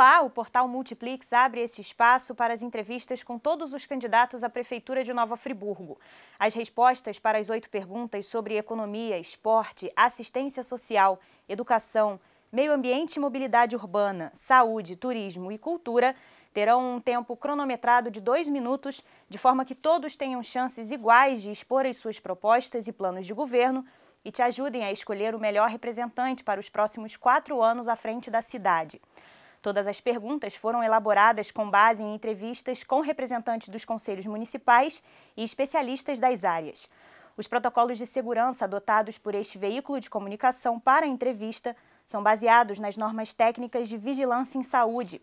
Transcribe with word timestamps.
Olá, 0.00 0.22
o 0.22 0.30
portal 0.30 0.66
Multiplix 0.66 1.30
abre 1.30 1.60
esse 1.60 1.82
espaço 1.82 2.34
para 2.34 2.54
as 2.54 2.62
entrevistas 2.62 3.22
com 3.22 3.38
todos 3.38 3.74
os 3.74 3.84
candidatos 3.84 4.42
à 4.42 4.48
Prefeitura 4.48 5.04
de 5.04 5.12
Nova 5.12 5.36
Friburgo. 5.36 6.00
As 6.38 6.54
respostas 6.54 7.18
para 7.18 7.36
as 7.36 7.50
oito 7.50 7.68
perguntas 7.68 8.24
sobre 8.24 8.56
economia, 8.56 9.18
esporte, 9.18 9.92
assistência 9.94 10.62
social, 10.62 11.20
educação, 11.46 12.18
meio 12.50 12.72
ambiente 12.72 13.16
e 13.16 13.20
mobilidade 13.20 13.76
urbana, 13.76 14.32
saúde, 14.36 14.96
turismo 14.96 15.52
e 15.52 15.58
cultura 15.58 16.16
terão 16.54 16.94
um 16.94 16.98
tempo 16.98 17.36
cronometrado 17.36 18.10
de 18.10 18.22
dois 18.22 18.48
minutos, 18.48 19.04
de 19.28 19.36
forma 19.36 19.66
que 19.66 19.74
todos 19.74 20.16
tenham 20.16 20.42
chances 20.42 20.90
iguais 20.90 21.42
de 21.42 21.50
expor 21.50 21.84
as 21.84 21.98
suas 21.98 22.18
propostas 22.18 22.88
e 22.88 22.92
planos 22.92 23.26
de 23.26 23.34
governo 23.34 23.84
e 24.24 24.30
te 24.32 24.40
ajudem 24.40 24.82
a 24.82 24.90
escolher 24.90 25.34
o 25.34 25.38
melhor 25.38 25.68
representante 25.68 26.42
para 26.42 26.58
os 26.58 26.70
próximos 26.70 27.18
quatro 27.18 27.62
anos 27.62 27.86
à 27.86 27.96
frente 27.96 28.30
da 28.30 28.40
cidade. 28.40 28.98
Todas 29.62 29.86
as 29.86 30.00
perguntas 30.00 30.56
foram 30.56 30.82
elaboradas 30.82 31.50
com 31.50 31.68
base 31.68 32.02
em 32.02 32.14
entrevistas 32.14 32.82
com 32.82 33.00
representantes 33.00 33.68
dos 33.68 33.84
conselhos 33.84 34.24
municipais 34.24 35.02
e 35.36 35.44
especialistas 35.44 36.18
das 36.18 36.44
áreas. 36.44 36.88
Os 37.36 37.46
protocolos 37.46 37.98
de 37.98 38.06
segurança 38.06 38.64
adotados 38.64 39.18
por 39.18 39.34
este 39.34 39.58
veículo 39.58 40.00
de 40.00 40.08
comunicação 40.08 40.80
para 40.80 41.04
a 41.04 41.08
entrevista 41.08 41.76
são 42.06 42.22
baseados 42.22 42.78
nas 42.78 42.96
normas 42.96 43.34
técnicas 43.34 43.88
de 43.88 43.98
vigilância 43.98 44.58
em 44.58 44.62
saúde. 44.62 45.20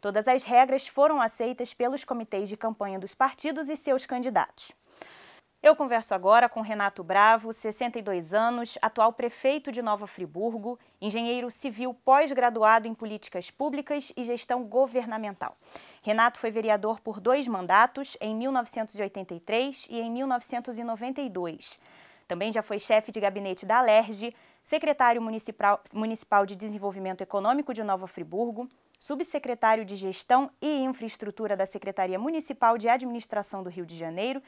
Todas 0.00 0.28
as 0.28 0.44
regras 0.44 0.86
foram 0.86 1.20
aceitas 1.20 1.74
pelos 1.74 2.04
comitês 2.04 2.48
de 2.48 2.56
campanha 2.56 2.98
dos 2.98 3.14
partidos 3.14 3.68
e 3.68 3.76
seus 3.76 4.06
candidatos. 4.06 4.72
Eu 5.62 5.76
converso 5.76 6.14
agora 6.14 6.48
com 6.48 6.62
Renato 6.62 7.04
Bravo, 7.04 7.52
62 7.52 8.32
anos, 8.32 8.78
atual 8.80 9.12
prefeito 9.12 9.70
de 9.70 9.82
Nova 9.82 10.06
Friburgo, 10.06 10.78
engenheiro 10.98 11.50
civil 11.50 11.92
pós-graduado 11.92 12.88
em 12.88 12.94
políticas 12.94 13.50
públicas 13.50 14.10
e 14.16 14.24
gestão 14.24 14.64
governamental. 14.64 15.54
Renato 16.02 16.38
foi 16.38 16.50
vereador 16.50 16.98
por 17.02 17.20
dois 17.20 17.46
mandatos, 17.46 18.16
em 18.22 18.34
1983 18.34 19.86
e 19.90 20.00
em 20.00 20.10
1992. 20.10 21.78
Também 22.26 22.50
já 22.50 22.62
foi 22.62 22.78
chefe 22.78 23.12
de 23.12 23.20
gabinete 23.20 23.66
da 23.66 23.80
Alerj, 23.80 24.34
secretário 24.62 25.20
municipal, 25.20 25.78
municipal 25.92 26.46
de 26.46 26.56
Desenvolvimento 26.56 27.20
Econômico 27.20 27.74
de 27.74 27.84
Nova 27.84 28.06
Friburgo, 28.06 28.66
subsecretário 28.98 29.84
de 29.84 29.94
Gestão 29.94 30.50
e 30.60 30.84
Infraestrutura 30.84 31.54
da 31.54 31.66
Secretaria 31.66 32.18
Municipal 32.18 32.78
de 32.78 32.88
Administração 32.88 33.62
do 33.62 33.68
Rio 33.68 33.84
de 33.84 33.96
Janeiro 33.96 34.42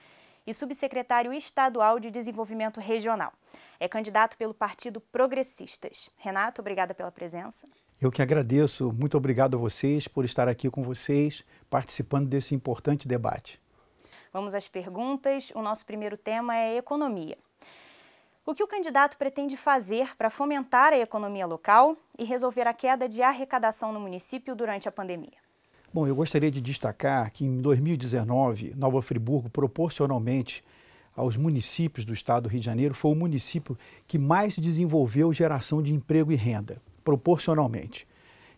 e 0.47 0.53
subsecretário 0.55 1.33
estadual 1.33 1.99
de 1.99 2.11
Desenvolvimento 2.11 2.81
Regional. 2.81 3.33
É 3.79 3.89
candidato 3.89 4.37
pelo 4.37 4.55
Partido 4.55 5.01
Progressistas. 5.01 6.11
Renato, 6.17 6.61
obrigada 6.61 6.95
pela 6.95 7.11
presença. 7.11 7.67
Eu 8.01 8.11
que 8.11 8.23
agradeço. 8.23 8.93
Muito 8.93 9.17
obrigado 9.17 9.57
a 9.57 9.61
vocês 9.61 10.09
por 10.09 10.25
estar 10.25 10.49
aqui 10.49 10.69
com 10.69 10.83
vocês, 10.83 11.45
participando 11.71 12.29
desse 12.29 12.55
importante 12.55 13.07
debate. 13.07 13.61
Vamos 14.33 14.55
às 14.55 14.67
perguntas. 14.67 15.53
O 15.55 15.63
nosso 15.63 15.85
primeiro 15.85 16.17
tema 16.17 16.57
é 16.57 16.77
economia. 16.77 17.37
O 18.45 18.55
que 18.55 18.63
o 18.65 18.67
candidato 18.67 19.17
pretende 19.17 19.57
fazer 19.57 20.17
para 20.17 20.29
fomentar 20.29 20.93
a 20.93 20.99
economia 20.99 21.47
local 21.47 21.97
e 22.19 22.25
resolver 22.25 22.67
a 22.67 22.75
queda 22.75 23.09
de 23.09 23.23
arrecadação 23.23 23.93
no 23.93 24.01
município 24.01 24.57
durante 24.57 24.89
a 24.89 24.93
pandemia? 24.93 25.42
Bom, 25.95 26.07
eu 26.07 26.17
gostaria 26.17 26.51
de 26.51 26.63
destacar 26.63 27.31
que 27.31 27.45
em 27.45 27.59
2019, 27.59 28.73
Nova 28.75 29.03
Friburgo, 29.03 29.51
proporcionalmente 29.51 30.65
aos 31.15 31.37
municípios 31.37 32.03
do 32.07 32.15
estado 32.15 32.45
do 32.45 32.49
Rio 32.49 32.61
de 32.61 32.65
Janeiro, 32.65 32.95
foi 32.95 33.13
o 33.13 33.15
município 33.15 33.77
que 34.09 34.19
mais 34.19 34.57
desenvolveu 34.57 35.31
geração 35.35 35.83
de 35.83 35.93
emprego 35.93 36.33
e 36.33 36.35
renda, 36.35 36.81
proporcionalmente. 37.05 38.09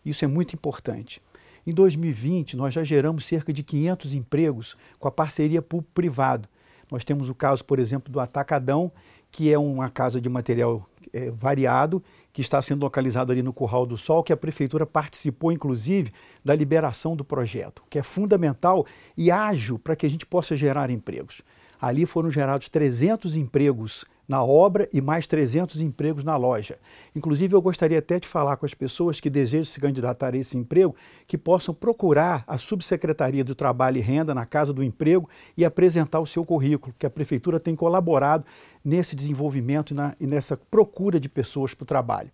Isso 0.05 0.23
é 0.23 0.29
muito 0.29 0.53
importante. 0.53 1.21
Em 1.67 1.73
2020, 1.73 2.55
nós 2.55 2.73
já 2.73 2.85
geramos 2.85 3.25
cerca 3.25 3.51
de 3.51 3.63
500 3.63 4.13
empregos 4.13 4.77
com 4.97 5.09
a 5.09 5.11
parceria 5.11 5.61
público-privado. 5.61 6.47
Nós 6.89 7.03
temos 7.03 7.27
o 7.27 7.35
caso, 7.35 7.65
por 7.65 7.79
exemplo, 7.79 8.13
do 8.13 8.21
Atacadão, 8.21 8.89
que 9.29 9.51
é 9.51 9.59
uma 9.59 9.89
casa 9.89 10.21
de 10.21 10.29
material 10.29 10.87
é, 11.11 11.29
variado, 11.31 12.01
que 12.35 12.41
está 12.41 12.61
sendo 12.61 12.83
localizado 12.83 13.31
ali 13.31 13.41
no 13.41 13.53
Curral 13.53 13.85
do 13.85 13.97
Sol, 13.97 14.21
que 14.21 14.33
a 14.33 14.35
prefeitura 14.35 14.85
participou, 14.85 15.53
inclusive, 15.53 16.11
da 16.43 16.53
liberação 16.53 17.15
do 17.15 17.23
projeto, 17.23 17.81
que 17.89 17.97
é 17.97 18.03
fundamental 18.03 18.85
e 19.15 19.31
ágil 19.31 19.79
para 19.79 19.95
que 19.95 20.05
a 20.05 20.09
gente 20.09 20.25
possa 20.25 20.53
gerar 20.53 20.89
empregos. 20.89 21.41
Ali 21.79 22.05
foram 22.05 22.29
gerados 22.29 22.67
300 22.67 23.37
empregos 23.37 24.03
na 24.27 24.43
obra 24.43 24.87
e 24.91 25.01
mais 25.01 25.27
300 25.27 25.81
empregos 25.81 26.23
na 26.23 26.35
loja. 26.35 26.77
Inclusive, 27.15 27.55
eu 27.55 27.61
gostaria 27.61 27.99
até 27.99 28.19
de 28.19 28.27
falar 28.27 28.57
com 28.57 28.65
as 28.65 28.73
pessoas 28.73 29.19
que 29.19 29.29
desejam 29.29 29.65
se 29.65 29.79
candidatar 29.79 30.33
a 30.33 30.37
esse 30.37 30.57
emprego, 30.57 30.95
que 31.27 31.37
possam 31.37 31.73
procurar 31.73 32.43
a 32.47 32.57
Subsecretaria 32.57 33.43
do 33.43 33.55
Trabalho 33.55 33.97
e 33.97 34.01
Renda 34.01 34.33
na 34.33 34.45
Casa 34.45 34.73
do 34.73 34.83
Emprego 34.83 35.29
e 35.55 35.63
apresentar 35.63 36.19
o 36.19 36.25
seu 36.25 36.43
currículo, 36.43 36.93
que 36.97 37.05
a 37.05 37.09
Prefeitura 37.09 37.59
tem 37.59 37.75
colaborado 37.75 38.45
nesse 38.83 39.15
desenvolvimento 39.15 39.91
e, 39.91 39.93
na, 39.93 40.15
e 40.19 40.27
nessa 40.27 40.57
procura 40.57 41.19
de 41.19 41.29
pessoas 41.29 41.73
para 41.73 41.83
o 41.83 41.87
trabalho. 41.87 42.31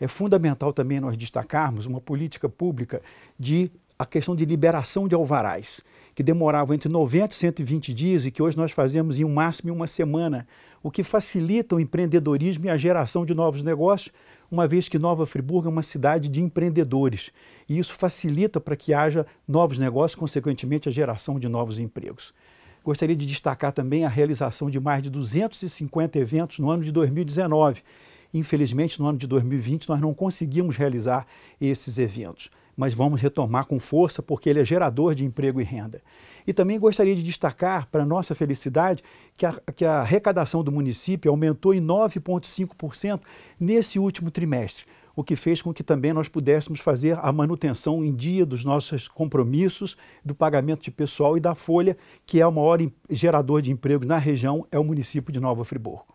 É 0.00 0.08
fundamental 0.08 0.72
também 0.72 0.98
nós 0.98 1.16
destacarmos 1.16 1.84
uma 1.84 2.00
política 2.00 2.48
pública 2.48 3.02
de 3.38 3.70
a 4.00 4.06
questão 4.06 4.34
de 4.34 4.46
liberação 4.46 5.06
de 5.06 5.14
alvarás 5.14 5.82
que 6.14 6.22
demoravam 6.22 6.74
entre 6.74 6.88
90 6.88 7.34
e 7.34 7.36
120 7.36 7.92
dias 7.92 8.24
e 8.24 8.30
que 8.30 8.42
hoje 8.42 8.56
nós 8.56 8.72
fazemos 8.72 9.18
em 9.18 9.24
um 9.24 9.32
máximo 9.32 9.68
em 9.68 9.72
uma 9.72 9.86
semana, 9.86 10.46
o 10.82 10.90
que 10.90 11.02
facilita 11.02 11.76
o 11.76 11.80
empreendedorismo 11.80 12.64
e 12.64 12.70
a 12.70 12.78
geração 12.78 13.26
de 13.26 13.34
novos 13.34 13.60
negócios, 13.60 14.10
uma 14.50 14.66
vez 14.66 14.88
que 14.88 14.98
Nova 14.98 15.26
Friburgo 15.26 15.68
é 15.68 15.70
uma 15.70 15.82
cidade 15.82 16.30
de 16.30 16.42
empreendedores. 16.42 17.30
E 17.68 17.78
isso 17.78 17.92
facilita 17.92 18.58
para 18.58 18.74
que 18.74 18.94
haja 18.94 19.26
novos 19.46 19.76
negócios, 19.76 20.18
consequentemente 20.18 20.88
a 20.88 20.92
geração 20.92 21.38
de 21.38 21.46
novos 21.46 21.78
empregos. 21.78 22.32
Gostaria 22.82 23.14
de 23.14 23.26
destacar 23.26 23.70
também 23.70 24.06
a 24.06 24.08
realização 24.08 24.70
de 24.70 24.80
mais 24.80 25.02
de 25.02 25.10
250 25.10 26.18
eventos 26.18 26.58
no 26.58 26.70
ano 26.70 26.82
de 26.82 26.90
2019. 26.90 27.82
Infelizmente, 28.32 28.98
no 28.98 29.06
ano 29.06 29.18
de 29.18 29.26
2020, 29.26 29.90
nós 29.90 30.00
não 30.00 30.14
conseguimos 30.14 30.78
realizar 30.78 31.26
esses 31.60 31.98
eventos 31.98 32.50
mas 32.80 32.94
vamos 32.94 33.20
retomar 33.20 33.66
com 33.66 33.78
força 33.78 34.22
porque 34.22 34.48
ele 34.48 34.58
é 34.58 34.64
gerador 34.64 35.14
de 35.14 35.22
emprego 35.22 35.60
e 35.60 35.64
renda. 35.64 36.00
E 36.46 36.52
também 36.54 36.80
gostaria 36.80 37.14
de 37.14 37.22
destacar, 37.22 37.86
para 37.88 38.06
nossa 38.06 38.34
felicidade, 38.34 39.04
que 39.36 39.44
a, 39.44 39.52
que 39.76 39.84
a 39.84 40.00
arrecadação 40.00 40.64
do 40.64 40.72
município 40.72 41.30
aumentou 41.30 41.74
em 41.74 41.80
9,5% 41.82 43.20
nesse 43.60 43.98
último 43.98 44.30
trimestre, 44.30 44.86
o 45.14 45.22
que 45.22 45.36
fez 45.36 45.60
com 45.60 45.74
que 45.74 45.84
também 45.84 46.14
nós 46.14 46.26
pudéssemos 46.26 46.80
fazer 46.80 47.18
a 47.20 47.30
manutenção 47.30 48.02
em 48.02 48.14
dia 48.14 48.46
dos 48.46 48.64
nossos 48.64 49.08
compromissos, 49.08 49.94
do 50.24 50.34
pagamento 50.34 50.80
de 50.80 50.90
pessoal 50.90 51.36
e 51.36 51.40
da 51.40 51.54
folha, 51.54 51.98
que 52.24 52.40
é 52.40 52.46
o 52.46 52.50
maior 52.50 52.78
gerador 53.10 53.60
de 53.60 53.70
emprego 53.70 54.06
na 54.06 54.16
região, 54.16 54.66
é 54.72 54.78
o 54.78 54.84
município 54.84 55.30
de 55.30 55.38
Nova 55.38 55.64
Friburgo. 55.66 56.06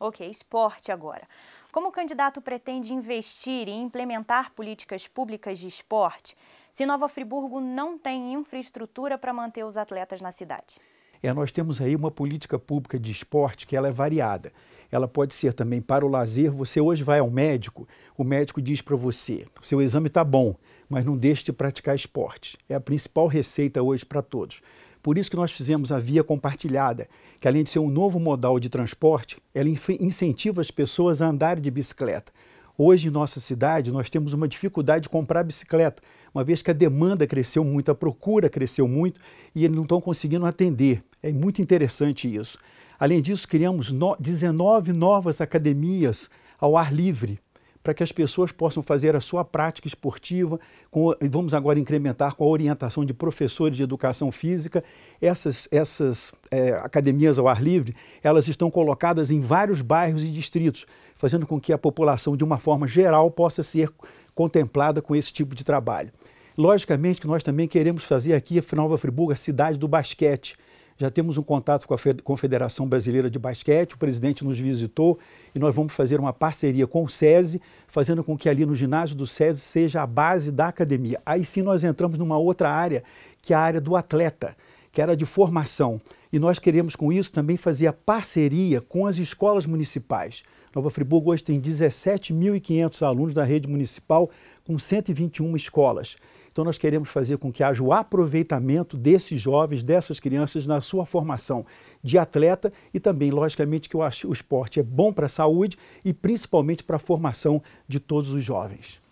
Ok, 0.00 0.26
esporte 0.26 0.90
agora. 0.90 1.28
Como 1.76 1.88
o 1.88 1.92
candidato 1.92 2.40
pretende 2.40 2.94
investir 2.94 3.68
e 3.68 3.70
implementar 3.70 4.50
políticas 4.52 5.06
públicas 5.06 5.58
de 5.58 5.68
esporte 5.68 6.34
se 6.72 6.86
Nova 6.86 7.06
Friburgo 7.06 7.60
não 7.60 7.98
tem 7.98 8.32
infraestrutura 8.32 9.18
para 9.18 9.30
manter 9.30 9.62
os 9.62 9.76
atletas 9.76 10.22
na 10.22 10.32
cidade? 10.32 10.80
É, 11.22 11.34
nós 11.34 11.52
temos 11.52 11.78
aí 11.78 11.94
uma 11.94 12.10
política 12.10 12.58
pública 12.58 12.98
de 12.98 13.12
esporte 13.12 13.66
que 13.66 13.76
ela 13.76 13.88
é 13.88 13.90
variada. 13.90 14.54
Ela 14.90 15.06
pode 15.06 15.34
ser 15.34 15.52
também 15.52 15.82
para 15.82 16.02
o 16.02 16.08
lazer. 16.08 16.50
Você 16.50 16.80
hoje 16.80 17.04
vai 17.04 17.18
ao 17.18 17.30
médico, 17.30 17.86
o 18.16 18.24
médico 18.24 18.62
diz 18.62 18.80
para 18.80 18.96
você: 18.96 19.46
seu 19.60 19.82
exame 19.82 20.06
está 20.06 20.24
bom, 20.24 20.56
mas 20.88 21.04
não 21.04 21.14
deixe 21.14 21.44
de 21.44 21.52
praticar 21.52 21.94
esporte. 21.94 22.56
É 22.70 22.74
a 22.74 22.80
principal 22.80 23.26
receita 23.26 23.82
hoje 23.82 24.02
para 24.02 24.22
todos. 24.22 24.62
Por 25.06 25.16
isso 25.16 25.30
que 25.30 25.36
nós 25.36 25.52
fizemos 25.52 25.92
a 25.92 26.00
via 26.00 26.24
compartilhada, 26.24 27.06
que 27.40 27.46
além 27.46 27.62
de 27.62 27.70
ser 27.70 27.78
um 27.78 27.88
novo 27.88 28.18
modal 28.18 28.58
de 28.58 28.68
transporte, 28.68 29.36
ela 29.54 29.68
incentiva 29.68 30.60
as 30.60 30.68
pessoas 30.72 31.22
a 31.22 31.28
andarem 31.28 31.62
de 31.62 31.70
bicicleta. 31.70 32.32
Hoje, 32.76 33.06
em 33.06 33.12
nossa 33.12 33.38
cidade, 33.38 33.92
nós 33.92 34.10
temos 34.10 34.32
uma 34.32 34.48
dificuldade 34.48 35.04
de 35.04 35.08
comprar 35.08 35.44
bicicleta, 35.44 36.02
uma 36.34 36.42
vez 36.42 36.60
que 36.60 36.72
a 36.72 36.74
demanda 36.74 37.24
cresceu 37.24 37.62
muito, 37.62 37.88
a 37.92 37.94
procura 37.94 38.50
cresceu 38.50 38.88
muito 38.88 39.20
e 39.54 39.64
eles 39.64 39.76
não 39.76 39.84
estão 39.84 40.00
conseguindo 40.00 40.44
atender. 40.44 41.04
É 41.22 41.32
muito 41.32 41.62
interessante 41.62 42.26
isso. 42.34 42.58
Além 42.98 43.22
disso, 43.22 43.46
criamos 43.46 43.94
19 44.18 44.92
novas 44.92 45.40
academias 45.40 46.28
ao 46.58 46.76
ar 46.76 46.92
livre, 46.92 47.38
para 47.86 47.94
que 47.94 48.02
as 48.02 48.10
pessoas 48.10 48.50
possam 48.50 48.82
fazer 48.82 49.14
a 49.14 49.20
sua 49.20 49.44
prática 49.44 49.86
esportiva. 49.86 50.58
Com, 50.90 51.14
vamos 51.30 51.54
agora 51.54 51.78
incrementar 51.78 52.34
com 52.34 52.42
a 52.42 52.48
orientação 52.48 53.04
de 53.04 53.14
professores 53.14 53.76
de 53.76 53.84
educação 53.84 54.32
física. 54.32 54.82
Essas, 55.22 55.68
essas 55.70 56.32
é, 56.50 56.70
academias 56.70 57.38
ao 57.38 57.46
ar 57.46 57.62
livre, 57.62 57.94
elas 58.24 58.48
estão 58.48 58.72
colocadas 58.72 59.30
em 59.30 59.38
vários 59.38 59.82
bairros 59.82 60.24
e 60.24 60.30
distritos, 60.32 60.84
fazendo 61.14 61.46
com 61.46 61.60
que 61.60 61.72
a 61.72 61.78
população, 61.78 62.36
de 62.36 62.42
uma 62.42 62.58
forma 62.58 62.88
geral, 62.88 63.30
possa 63.30 63.62
ser 63.62 63.88
contemplada 64.34 65.00
com 65.00 65.14
esse 65.14 65.32
tipo 65.32 65.54
de 65.54 65.62
trabalho. 65.62 66.10
Logicamente 66.58 67.20
que 67.20 67.28
nós 67.28 67.44
também 67.44 67.68
queremos 67.68 68.02
fazer 68.02 68.34
aqui 68.34 68.58
a 68.58 68.76
Nova 68.76 68.98
Friburgo 68.98 69.30
a 69.30 69.36
cidade 69.36 69.78
do 69.78 69.86
basquete, 69.86 70.56
já 70.98 71.10
temos 71.10 71.36
um 71.36 71.42
contato 71.42 71.86
com 71.86 71.94
a 71.94 71.98
Confederação 72.24 72.88
Brasileira 72.88 73.28
de 73.28 73.38
Basquete, 73.38 73.92
o 73.92 73.98
presidente 73.98 74.44
nos 74.44 74.58
visitou 74.58 75.18
e 75.54 75.58
nós 75.58 75.74
vamos 75.74 75.92
fazer 75.92 76.18
uma 76.18 76.32
parceria 76.32 76.86
com 76.86 77.04
o 77.04 77.08
SESI, 77.08 77.60
fazendo 77.86 78.24
com 78.24 78.36
que 78.36 78.48
ali 78.48 78.64
no 78.64 78.74
ginásio 78.74 79.14
do 79.14 79.26
SESI 79.26 79.60
seja 79.60 80.02
a 80.02 80.06
base 80.06 80.50
da 80.50 80.68
academia. 80.68 81.20
Aí 81.26 81.44
sim 81.44 81.60
nós 81.60 81.84
entramos 81.84 82.18
numa 82.18 82.38
outra 82.38 82.70
área, 82.70 83.04
que 83.42 83.52
é 83.52 83.56
a 83.56 83.60
área 83.60 83.80
do 83.80 83.94
atleta, 83.94 84.56
que 84.90 85.02
era 85.02 85.14
de 85.14 85.26
formação. 85.26 86.00
E 86.32 86.38
nós 86.38 86.58
queremos 86.58 86.96
com 86.96 87.12
isso 87.12 87.30
também 87.30 87.58
fazer 87.58 87.86
a 87.86 87.92
parceria 87.92 88.80
com 88.80 89.06
as 89.06 89.18
escolas 89.18 89.66
municipais. 89.66 90.42
Nova 90.74 90.90
Friburgo 90.90 91.30
hoje 91.30 91.44
tem 91.44 91.60
17.500 91.60 93.06
alunos 93.06 93.34
da 93.34 93.44
rede 93.44 93.68
municipal 93.68 94.30
com 94.64 94.78
121 94.78 95.56
escolas. 95.56 96.16
Então, 96.56 96.64
nós 96.64 96.78
queremos 96.78 97.10
fazer 97.10 97.36
com 97.36 97.52
que 97.52 97.62
haja 97.62 97.82
o 97.82 97.92
aproveitamento 97.92 98.96
desses 98.96 99.38
jovens, 99.38 99.82
dessas 99.82 100.18
crianças, 100.18 100.66
na 100.66 100.80
sua 100.80 101.04
formação 101.04 101.66
de 102.02 102.16
atleta 102.16 102.72
e 102.94 102.98
também, 102.98 103.30
logicamente, 103.30 103.90
que 103.90 103.96
o, 103.98 104.32
esporte 104.32 104.80
é 104.80 104.82
bom 104.82 105.12
para 105.12 105.26
a 105.26 105.28
saúde 105.28 105.76
e 106.02 106.14
principalmente 106.14 106.82
para 106.82 106.96
a 106.96 106.98
formação 106.98 107.62
de 107.86 108.00
todos 108.00 108.32
os 108.32 108.42
jovens. 108.42 109.02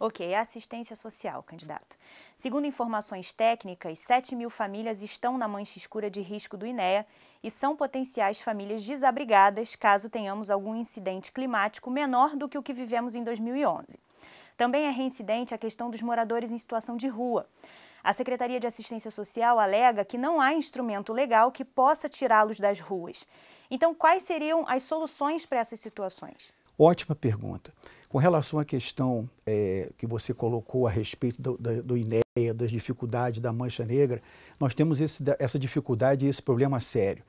Ok, 0.00 0.34
assistência 0.34 0.96
social, 0.96 1.42
candidato. 1.42 1.94
Segundo 2.36 2.64
informações 2.64 3.34
técnicas, 3.34 3.98
7 3.98 4.34
mil 4.34 4.48
famílias 4.48 5.02
estão 5.02 5.36
na 5.36 5.46
mancha 5.46 5.76
escura 5.76 6.08
de 6.08 6.22
risco 6.22 6.56
do 6.56 6.66
INEA 6.66 7.04
e 7.44 7.50
são 7.50 7.76
potenciais 7.76 8.40
famílias 8.40 8.82
desabrigadas 8.82 9.76
caso 9.76 10.08
tenhamos 10.08 10.50
algum 10.50 10.74
incidente 10.74 11.32
climático 11.32 11.90
menor 11.90 12.34
do 12.34 12.48
que 12.48 12.56
o 12.56 12.62
que 12.62 12.72
vivemos 12.72 13.14
em 13.14 13.22
2011. 13.22 14.05
Também 14.56 14.86
é 14.86 14.90
reincidente 14.90 15.54
a 15.54 15.58
questão 15.58 15.90
dos 15.90 16.00
moradores 16.00 16.50
em 16.50 16.58
situação 16.58 16.96
de 16.96 17.08
rua. 17.08 17.46
A 18.02 18.12
Secretaria 18.12 18.60
de 18.60 18.66
Assistência 18.66 19.10
Social 19.10 19.58
alega 19.58 20.04
que 20.04 20.16
não 20.16 20.40
há 20.40 20.54
instrumento 20.54 21.12
legal 21.12 21.50
que 21.50 21.64
possa 21.64 22.08
tirá-los 22.08 22.58
das 22.58 22.80
ruas. 22.80 23.26
Então, 23.70 23.94
quais 23.94 24.22
seriam 24.22 24.64
as 24.68 24.84
soluções 24.84 25.44
para 25.44 25.58
essas 25.58 25.80
situações? 25.80 26.52
Ótima 26.78 27.14
pergunta. 27.14 27.72
Com 28.08 28.18
relação 28.18 28.60
à 28.60 28.64
questão 28.64 29.28
é, 29.44 29.90
que 29.98 30.06
você 30.06 30.32
colocou 30.32 30.86
a 30.86 30.90
respeito 30.90 31.42
do, 31.42 31.56
do, 31.58 31.82
do 31.82 31.96
INEA, 31.96 32.54
das 32.54 32.70
dificuldades 32.70 33.40
da 33.40 33.52
Mancha 33.52 33.84
Negra, 33.84 34.22
nós 34.60 34.74
temos 34.74 35.00
esse, 35.00 35.22
essa 35.38 35.58
dificuldade 35.58 36.26
e 36.26 36.28
esse 36.28 36.42
problema 36.42 36.78
sério. 36.80 37.24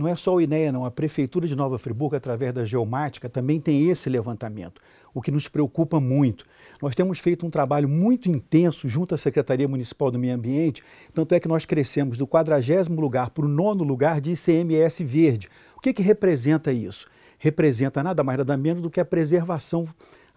Não 0.00 0.08
é 0.08 0.16
só 0.16 0.34
o 0.34 0.40
INEA, 0.40 0.72
não. 0.72 0.86
A 0.86 0.90
Prefeitura 0.90 1.46
de 1.46 1.54
Nova 1.54 1.78
Friburgo, 1.78 2.16
através 2.16 2.54
da 2.54 2.64
Geomática, 2.64 3.28
também 3.28 3.60
tem 3.60 3.90
esse 3.90 4.08
levantamento, 4.08 4.80
o 5.12 5.20
que 5.20 5.30
nos 5.30 5.46
preocupa 5.46 6.00
muito. 6.00 6.46
Nós 6.80 6.94
temos 6.94 7.18
feito 7.18 7.44
um 7.44 7.50
trabalho 7.50 7.86
muito 7.86 8.26
intenso 8.30 8.88
junto 8.88 9.14
à 9.14 9.18
Secretaria 9.18 9.68
Municipal 9.68 10.10
do 10.10 10.18
Meio 10.18 10.34
Ambiente, 10.34 10.82
tanto 11.12 11.34
é 11.34 11.38
que 11.38 11.46
nós 11.46 11.66
crescemos 11.66 12.16
do 12.16 12.26
40 12.26 12.90
lugar 12.94 13.28
para 13.28 13.44
o 13.44 13.48
nono 13.48 13.84
lugar 13.84 14.22
de 14.22 14.32
ICMS 14.32 15.04
verde. 15.04 15.50
O 15.76 15.80
que, 15.82 15.92
que 15.92 16.02
representa 16.02 16.72
isso? 16.72 17.06
Representa 17.38 18.02
nada 18.02 18.24
mais 18.24 18.38
nada 18.38 18.56
menos 18.56 18.82
do 18.82 18.88
que 18.88 19.00
a 19.00 19.04
preservação 19.04 19.86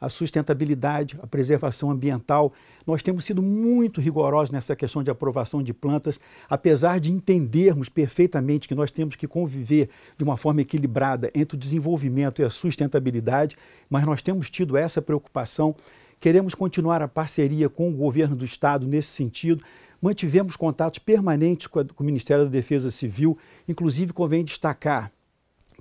a 0.03 0.09
sustentabilidade, 0.09 1.17
a 1.21 1.27
preservação 1.27 1.89
ambiental. 1.89 2.51
Nós 2.85 3.01
temos 3.01 3.23
sido 3.23 3.41
muito 3.41 4.01
rigorosos 4.01 4.51
nessa 4.51 4.75
questão 4.75 5.01
de 5.01 5.09
aprovação 5.09 5.63
de 5.63 5.73
plantas, 5.73 6.19
apesar 6.49 6.99
de 6.99 7.09
entendermos 7.09 7.87
perfeitamente 7.87 8.67
que 8.67 8.75
nós 8.75 8.91
temos 8.91 9.15
que 9.15 9.27
conviver 9.27 9.89
de 10.17 10.23
uma 10.25 10.35
forma 10.35 10.59
equilibrada 10.59 11.31
entre 11.33 11.55
o 11.55 11.59
desenvolvimento 11.59 12.41
e 12.41 12.45
a 12.45 12.49
sustentabilidade, 12.49 13.55
mas 13.89 14.05
nós 14.05 14.21
temos 14.21 14.49
tido 14.49 14.75
essa 14.75 15.01
preocupação. 15.01 15.73
Queremos 16.19 16.53
continuar 16.53 17.01
a 17.01 17.07
parceria 17.07 17.69
com 17.69 17.89
o 17.89 17.93
governo 17.93 18.35
do 18.35 18.43
Estado 18.43 18.85
nesse 18.85 19.09
sentido. 19.09 19.63
Mantivemos 20.01 20.57
contatos 20.57 20.99
permanentes 20.99 21.67
com, 21.67 21.79
o 21.79 22.03
Ministério 22.03 22.43
da 22.43 22.51
Defesa 22.51 22.91
Civil, 22.91 23.37
inclusive 23.69 24.11
convém 24.11 24.43
destacar 24.43 25.13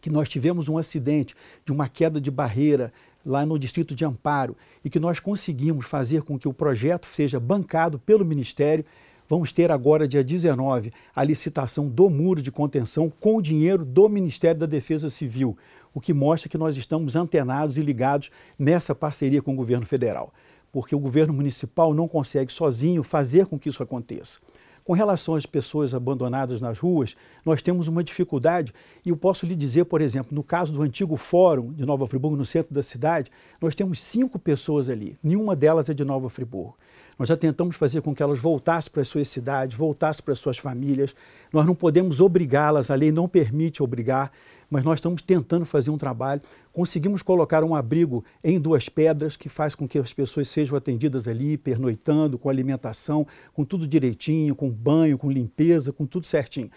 que 0.02 0.10
nós 0.10 0.28
tivemos 0.28 0.68
um 0.68 0.76
acidente 0.76 1.34
de 1.64 1.72
uma 1.72 1.88
queda 1.88 2.20
de 2.20 2.30
barreira 2.30 2.92
lá 3.24 3.46
no 3.46 3.58
Distrito 3.58 3.94
de 3.94 4.04
Amparo 4.04 4.56
e 4.84 4.90
que 4.90 5.00
nós 5.00 5.20
conseguimos 5.20 5.86
fazer 5.86 6.22
com 6.22 6.38
que 6.38 6.48
o 6.48 6.52
projeto 6.52 7.08
seja 7.12 7.38
bancado 7.38 7.98
pelo 7.98 8.24
Ministério. 8.24 8.84
Vamos 9.28 9.52
ter 9.52 9.70
agora, 9.70 10.06
dia 10.06 10.22
19, 10.22 10.92
a 11.14 11.24
licitação 11.24 11.88
do 11.88 12.10
muro 12.10 12.42
de 12.42 12.50
contenção 12.50 13.10
com 13.20 13.36
o 13.36 13.42
dinheiro 13.42 13.84
do 13.84 14.08
Ministério 14.08 14.60
da 14.60 14.66
Defesa 14.66 15.08
Civil, 15.08 15.56
o 15.94 16.00
que 16.00 16.12
mostra 16.12 16.48
que 16.48 16.58
nós 16.58 16.76
estamos 16.76 17.16
antenados 17.16 17.78
e 17.78 17.82
ligados 17.82 18.30
nessa 18.58 18.94
parceria 18.94 19.40
com 19.40 19.52
o 19.52 19.56
governo 19.56 19.86
federal, 19.86 20.32
porque 20.70 20.94
o 20.94 20.98
governo 20.98 21.32
municipal 21.32 21.94
não 21.94 22.08
consegue 22.08 22.52
sozinho 22.52 23.02
fazer 23.02 23.46
com 23.46 23.58
que 23.58 23.68
isso 23.68 23.82
aconteça. 23.82 24.38
Com 24.84 24.92
relação 24.92 25.34
às 25.34 25.46
pessoas 25.46 25.94
abandonadas 25.94 26.60
nas 26.60 26.78
ruas, 26.78 27.14
nós 27.44 27.62
temos 27.62 27.88
uma 27.88 28.02
dificuldade, 28.02 28.72
e 29.04 29.10
eu 29.10 29.16
posso 29.16 29.46
lhe 29.46 29.54
dizer, 29.54 29.84
por 29.84 30.00
exemplo, 30.00 30.34
no 30.34 30.42
caso 30.42 30.72
do 30.72 30.82
antigo 30.82 31.16
fórum 31.16 31.72
de 31.72 31.86
Nova 31.86 32.06
Friburgo, 32.06 32.36
no 32.36 32.44
centro 32.44 32.74
da 32.74 32.82
cidade, 32.82 33.30
nós 33.60 33.74
temos 33.74 34.00
cinco 34.00 34.38
pessoas 34.38 34.88
ali, 34.88 35.16
nenhuma 35.22 35.54
delas 35.54 35.88
é 35.88 35.94
de 35.94 36.04
Nova 36.04 36.28
Friburgo. 36.28 36.76
Nós 37.18 37.28
já 37.28 37.36
tentamos 37.36 37.76
fazer 37.76 38.00
com 38.00 38.14
que 38.14 38.22
elas 38.22 38.38
voltassem 38.38 38.90
para 38.90 39.02
as 39.02 39.08
suas 39.08 39.28
cidades, 39.28 39.76
voltassem 39.76 40.24
para 40.24 40.32
as 40.32 40.38
suas 40.38 40.58
famílias. 40.58 41.14
Nós 41.52 41.66
não 41.66 41.74
podemos 41.74 42.20
obrigá-las, 42.20 42.90
a 42.90 42.94
lei 42.94 43.12
não 43.12 43.28
permite 43.28 43.82
obrigar, 43.82 44.32
mas 44.70 44.84
nós 44.84 44.98
estamos 44.98 45.20
tentando 45.20 45.66
fazer 45.66 45.90
um 45.90 45.98
trabalho. 45.98 46.40
Conseguimos 46.72 47.22
colocar 47.22 47.62
um 47.62 47.74
abrigo 47.74 48.24
em 48.42 48.58
Duas 48.58 48.88
Pedras, 48.88 49.36
que 49.36 49.48
faz 49.48 49.74
com 49.74 49.86
que 49.86 49.98
as 49.98 50.12
pessoas 50.12 50.48
sejam 50.48 50.76
atendidas 50.76 51.28
ali, 51.28 51.58
pernoitando, 51.58 52.38
com 52.38 52.48
alimentação, 52.48 53.26
com 53.52 53.64
tudo 53.64 53.86
direitinho, 53.86 54.54
com 54.54 54.70
banho, 54.70 55.18
com 55.18 55.30
limpeza, 55.30 55.92
com 55.92 56.06
tudo 56.06 56.26
certinho. 56.26 56.70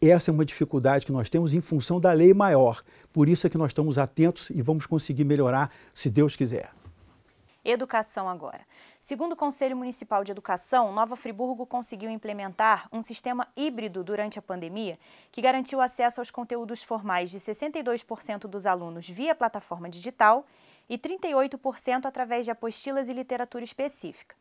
Essa 0.00 0.30
é 0.30 0.32
uma 0.32 0.46
dificuldade 0.46 1.04
que 1.04 1.12
nós 1.12 1.28
temos 1.28 1.52
em 1.52 1.60
função 1.60 2.00
da 2.00 2.10
lei 2.12 2.32
maior. 2.32 2.82
Por 3.12 3.28
isso 3.28 3.46
é 3.46 3.50
que 3.50 3.58
nós 3.58 3.68
estamos 3.68 3.98
atentos 3.98 4.48
e 4.48 4.62
vamos 4.62 4.86
conseguir 4.86 5.24
melhorar, 5.24 5.70
se 5.94 6.08
Deus 6.08 6.34
quiser. 6.34 6.70
Educação 7.62 8.26
agora. 8.26 8.60
Segundo 9.10 9.32
o 9.32 9.36
Conselho 9.36 9.76
Municipal 9.76 10.22
de 10.22 10.30
Educação, 10.30 10.92
Nova 10.92 11.16
Friburgo 11.16 11.66
conseguiu 11.66 12.08
implementar 12.08 12.88
um 12.92 13.02
sistema 13.02 13.48
híbrido 13.56 14.04
durante 14.04 14.38
a 14.38 14.42
pandemia 14.42 14.96
que 15.32 15.42
garantiu 15.42 15.80
acesso 15.80 16.20
aos 16.20 16.30
conteúdos 16.30 16.84
formais 16.84 17.28
de 17.28 17.40
62% 17.40 18.42
dos 18.42 18.66
alunos 18.66 19.08
via 19.08 19.34
plataforma 19.34 19.88
digital 19.88 20.46
e 20.88 20.96
38% 20.96 22.06
através 22.06 22.44
de 22.44 22.52
apostilas 22.52 23.08
e 23.08 23.12
literatura 23.12 23.64
específica. 23.64 24.36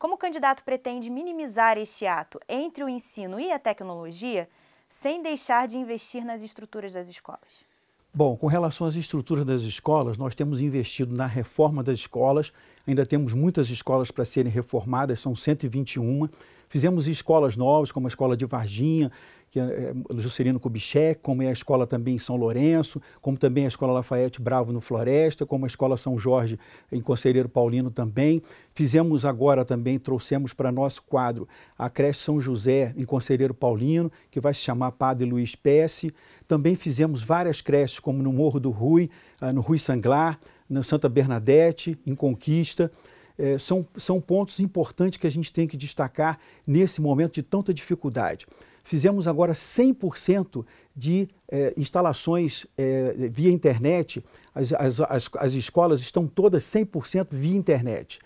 Como 0.00 0.14
o 0.14 0.18
candidato 0.18 0.64
pretende 0.64 1.08
minimizar 1.08 1.78
este 1.78 2.04
ato 2.04 2.40
entre 2.48 2.82
o 2.82 2.88
ensino 2.88 3.38
e 3.38 3.52
a 3.52 3.58
tecnologia, 3.60 4.50
sem 4.88 5.22
deixar 5.22 5.68
de 5.68 5.78
investir 5.78 6.24
nas 6.24 6.42
estruturas 6.42 6.94
das 6.94 7.08
escolas? 7.08 7.67
Bom, 8.12 8.36
com 8.36 8.46
relação 8.46 8.86
às 8.86 8.96
estruturas 8.96 9.44
das 9.44 9.62
escolas, 9.62 10.16
nós 10.16 10.34
temos 10.34 10.60
investido 10.60 11.14
na 11.14 11.26
reforma 11.26 11.82
das 11.82 11.98
escolas. 11.98 12.52
Ainda 12.86 13.04
temos 13.04 13.34
muitas 13.34 13.68
escolas 13.68 14.10
para 14.10 14.24
serem 14.24 14.50
reformadas, 14.50 15.20
são 15.20 15.36
121. 15.36 16.28
Fizemos 16.68 17.06
escolas 17.06 17.56
novas, 17.56 17.92
como 17.92 18.06
a 18.06 18.08
escola 18.08 18.36
de 18.36 18.46
Varginha, 18.46 19.12
que 19.50 19.58
é, 19.58 19.62
é 19.62 19.94
Juscelino 20.16 20.60
Kubitschek, 20.60 21.20
como 21.22 21.42
é 21.42 21.48
a 21.48 21.52
escola 21.52 21.86
também 21.86 22.16
em 22.16 22.18
São 22.18 22.36
Lourenço, 22.36 23.00
como 23.20 23.38
também 23.38 23.64
a 23.64 23.68
escola 23.68 23.92
Lafayette 23.92 24.40
Bravo 24.40 24.72
no 24.72 24.80
Floresta, 24.80 25.46
como 25.46 25.64
a 25.64 25.68
escola 25.68 25.96
São 25.96 26.18
Jorge 26.18 26.58
em 26.90 27.00
Conselheiro 27.00 27.48
Paulino 27.48 27.90
também. 27.90 28.42
Fizemos 28.74 29.24
agora 29.24 29.64
também, 29.64 29.98
trouxemos 29.98 30.52
para 30.52 30.70
nosso 30.70 31.02
quadro 31.02 31.48
a 31.78 31.88
creche 31.90 32.20
São 32.20 32.40
José 32.40 32.94
em 32.96 33.04
Conselheiro 33.04 33.54
Paulino, 33.54 34.10
que 34.30 34.40
vai 34.40 34.54
se 34.54 34.60
chamar 34.60 34.92
Padre 34.92 35.28
Luiz 35.28 35.54
Pesce. 35.54 36.12
Também 36.46 36.74
fizemos 36.74 37.22
várias 37.22 37.60
creches, 37.60 37.98
como 37.98 38.22
no 38.22 38.32
Morro 38.32 38.60
do 38.60 38.70
Rui, 38.70 39.10
ah, 39.40 39.52
no 39.52 39.60
Rui 39.60 39.78
Sanglar, 39.78 40.38
na 40.68 40.82
Santa 40.82 41.08
Bernadette, 41.08 41.98
em 42.06 42.14
Conquista. 42.14 42.90
É, 43.38 43.56
são, 43.56 43.86
são 43.96 44.20
pontos 44.20 44.58
importantes 44.58 45.16
que 45.16 45.26
a 45.26 45.30
gente 45.30 45.52
tem 45.52 45.66
que 45.66 45.76
destacar 45.76 46.38
nesse 46.66 47.00
momento 47.00 47.34
de 47.34 47.42
tanta 47.42 47.72
dificuldade. 47.72 48.46
Fizemos 48.88 49.28
agora 49.28 49.52
100% 49.52 50.64
de 50.96 51.28
é, 51.46 51.74
instalações 51.76 52.66
é, 52.74 53.28
via 53.30 53.52
internet, 53.52 54.24
as, 54.54 54.72
as, 54.72 55.00
as, 55.02 55.30
as 55.36 55.52
escolas 55.52 56.00
estão 56.00 56.26
todas 56.26 56.64
100% 56.64 57.26
via 57.32 57.54
internet. 57.54 58.18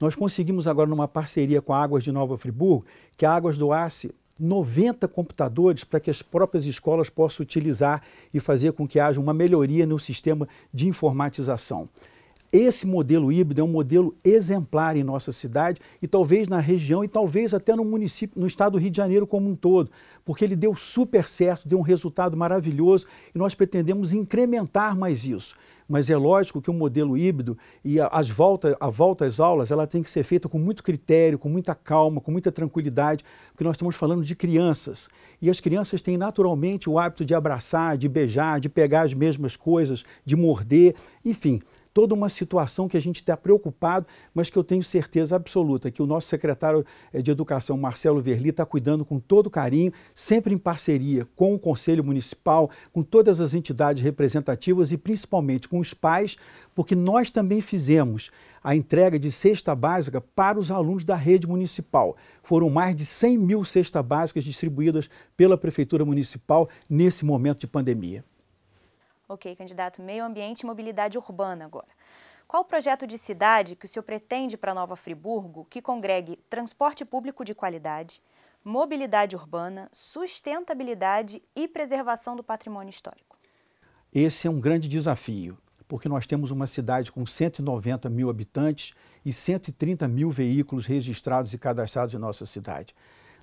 Nós 0.00 0.14
conseguimos 0.14 0.68
agora, 0.68 0.88
numa 0.88 1.08
parceria 1.08 1.60
com 1.60 1.72
a 1.72 1.82
Águas 1.82 2.04
de 2.04 2.12
Nova 2.12 2.38
Friburgo, 2.38 2.86
que 3.16 3.26
a 3.26 3.32
Águas 3.32 3.58
doasse 3.58 4.14
90 4.38 5.08
computadores 5.08 5.82
para 5.82 5.98
que 5.98 6.10
as 6.10 6.22
próprias 6.22 6.64
escolas 6.64 7.10
possam 7.10 7.42
utilizar 7.42 8.00
e 8.32 8.38
fazer 8.38 8.72
com 8.72 8.86
que 8.86 9.00
haja 9.00 9.20
uma 9.20 9.34
melhoria 9.34 9.84
no 9.84 9.98
sistema 9.98 10.46
de 10.72 10.86
informatização. 10.86 11.88
Esse 12.56 12.86
modelo 12.86 13.32
híbrido 13.32 13.60
é 13.60 13.64
um 13.64 13.68
modelo 13.68 14.14
exemplar 14.22 14.96
em 14.96 15.02
nossa 15.02 15.32
cidade 15.32 15.80
e 16.00 16.06
talvez 16.06 16.46
na 16.46 16.60
região 16.60 17.02
e 17.02 17.08
talvez 17.08 17.52
até 17.52 17.74
no 17.74 17.84
município, 17.84 18.40
no 18.40 18.46
estado 18.46 18.74
do 18.74 18.78
Rio 18.78 18.92
de 18.92 18.96
Janeiro 18.96 19.26
como 19.26 19.50
um 19.50 19.56
todo, 19.56 19.90
porque 20.24 20.44
ele 20.44 20.54
deu 20.54 20.72
super 20.76 21.26
certo, 21.26 21.66
deu 21.66 21.76
um 21.80 21.82
resultado 21.82 22.36
maravilhoso 22.36 23.06
e 23.34 23.38
nós 23.38 23.56
pretendemos 23.56 24.12
incrementar 24.12 24.96
mais 24.96 25.24
isso. 25.24 25.56
Mas 25.88 26.08
é 26.08 26.16
lógico 26.16 26.62
que 26.62 26.70
o 26.70 26.72
modelo 26.72 27.18
híbrido 27.18 27.58
e 27.84 28.00
as 28.00 28.30
volta, 28.30 28.76
a 28.78 28.88
volta 28.88 29.26
às 29.26 29.40
aulas 29.40 29.72
ela 29.72 29.84
tem 29.84 30.00
que 30.00 30.08
ser 30.08 30.22
feita 30.22 30.48
com 30.48 30.58
muito 30.58 30.82
critério, 30.82 31.38
com 31.38 31.48
muita 31.48 31.74
calma, 31.74 32.20
com 32.20 32.30
muita 32.30 32.52
tranquilidade, 32.52 33.24
porque 33.50 33.64
nós 33.64 33.74
estamos 33.74 33.96
falando 33.96 34.22
de 34.22 34.36
crianças. 34.36 35.08
E 35.42 35.50
as 35.50 35.58
crianças 35.58 36.00
têm 36.00 36.16
naturalmente 36.16 36.88
o 36.88 37.00
hábito 37.00 37.24
de 37.24 37.34
abraçar, 37.34 37.98
de 37.98 38.08
beijar, 38.08 38.60
de 38.60 38.68
pegar 38.68 39.02
as 39.02 39.12
mesmas 39.12 39.56
coisas, 39.56 40.04
de 40.24 40.36
morder, 40.36 40.94
enfim 41.24 41.60
toda 41.94 42.12
uma 42.12 42.28
situação 42.28 42.88
que 42.88 42.96
a 42.96 43.00
gente 43.00 43.20
está 43.20 43.36
preocupado, 43.36 44.04
mas 44.34 44.50
que 44.50 44.58
eu 44.58 44.64
tenho 44.64 44.82
certeza 44.82 45.36
absoluta 45.36 45.92
que 45.92 46.02
o 46.02 46.06
nosso 46.06 46.26
secretário 46.26 46.84
eh, 47.12 47.22
de 47.22 47.30
Educação, 47.30 47.78
Marcelo 47.78 48.20
Verli, 48.20 48.50
está 48.50 48.66
cuidando 48.66 49.04
com 49.04 49.20
todo 49.20 49.48
carinho, 49.48 49.92
sempre 50.12 50.52
em 50.52 50.58
parceria 50.58 51.26
com 51.36 51.54
o 51.54 51.58
Conselho 51.58 52.02
Municipal, 52.02 52.68
com 52.92 53.02
todas 53.02 53.40
as 53.40 53.54
entidades 53.54 54.02
representativas 54.02 54.90
e 54.90 54.98
principalmente 54.98 55.68
com 55.68 55.78
os 55.78 55.94
pais, 55.94 56.36
porque 56.74 56.96
nós 56.96 57.30
também 57.30 57.60
fizemos 57.60 58.32
a 58.62 58.74
entrega 58.74 59.18
de 59.18 59.30
cesta 59.30 59.74
básica 59.74 60.20
para 60.20 60.58
os 60.58 60.70
alunos 60.70 61.04
da 61.04 61.14
rede 61.14 61.46
municipal. 61.46 62.16
Foram 62.42 62.68
mais 62.68 62.96
de 62.96 63.06
100 63.06 63.38
mil 63.38 63.64
cestas 63.64 64.04
básicas 64.04 64.42
distribuídas 64.42 65.08
pela 65.36 65.56
Prefeitura 65.56 66.04
Municipal 66.04 66.68
nesse 66.90 67.24
momento 67.24 67.60
de 67.60 67.66
pandemia. 67.68 68.24
Ok, 69.26 69.56
candidato 69.56 70.02
Meio 70.02 70.22
Ambiente 70.24 70.60
e 70.60 70.66
Mobilidade 70.66 71.16
Urbana 71.16 71.64
agora. 71.64 71.88
Qual 72.46 72.62
o 72.62 72.66
projeto 72.66 73.06
de 73.06 73.16
cidade 73.16 73.74
que 73.74 73.86
o 73.86 73.88
senhor 73.88 74.02
pretende 74.02 74.56
para 74.56 74.74
Nova 74.74 74.96
Friburgo 74.96 75.66
que 75.70 75.80
congregue 75.80 76.36
transporte 76.50 77.06
público 77.06 77.42
de 77.42 77.54
qualidade, 77.54 78.20
mobilidade 78.62 79.34
urbana, 79.34 79.88
sustentabilidade 79.92 81.42
e 81.56 81.66
preservação 81.66 82.36
do 82.36 82.44
patrimônio 82.44 82.90
histórico? 82.90 83.38
Esse 84.12 84.46
é 84.46 84.50
um 84.50 84.60
grande 84.60 84.88
desafio, 84.88 85.56
porque 85.88 86.08
nós 86.08 86.26
temos 86.26 86.50
uma 86.50 86.66
cidade 86.66 87.10
com 87.10 87.24
190 87.24 88.10
mil 88.10 88.28
habitantes 88.28 88.92
e 89.24 89.32
130 89.32 90.06
mil 90.06 90.30
veículos 90.30 90.84
registrados 90.84 91.54
e 91.54 91.58
cadastrados 91.58 92.14
em 92.14 92.18
nossa 92.18 92.44
cidade 92.44 92.94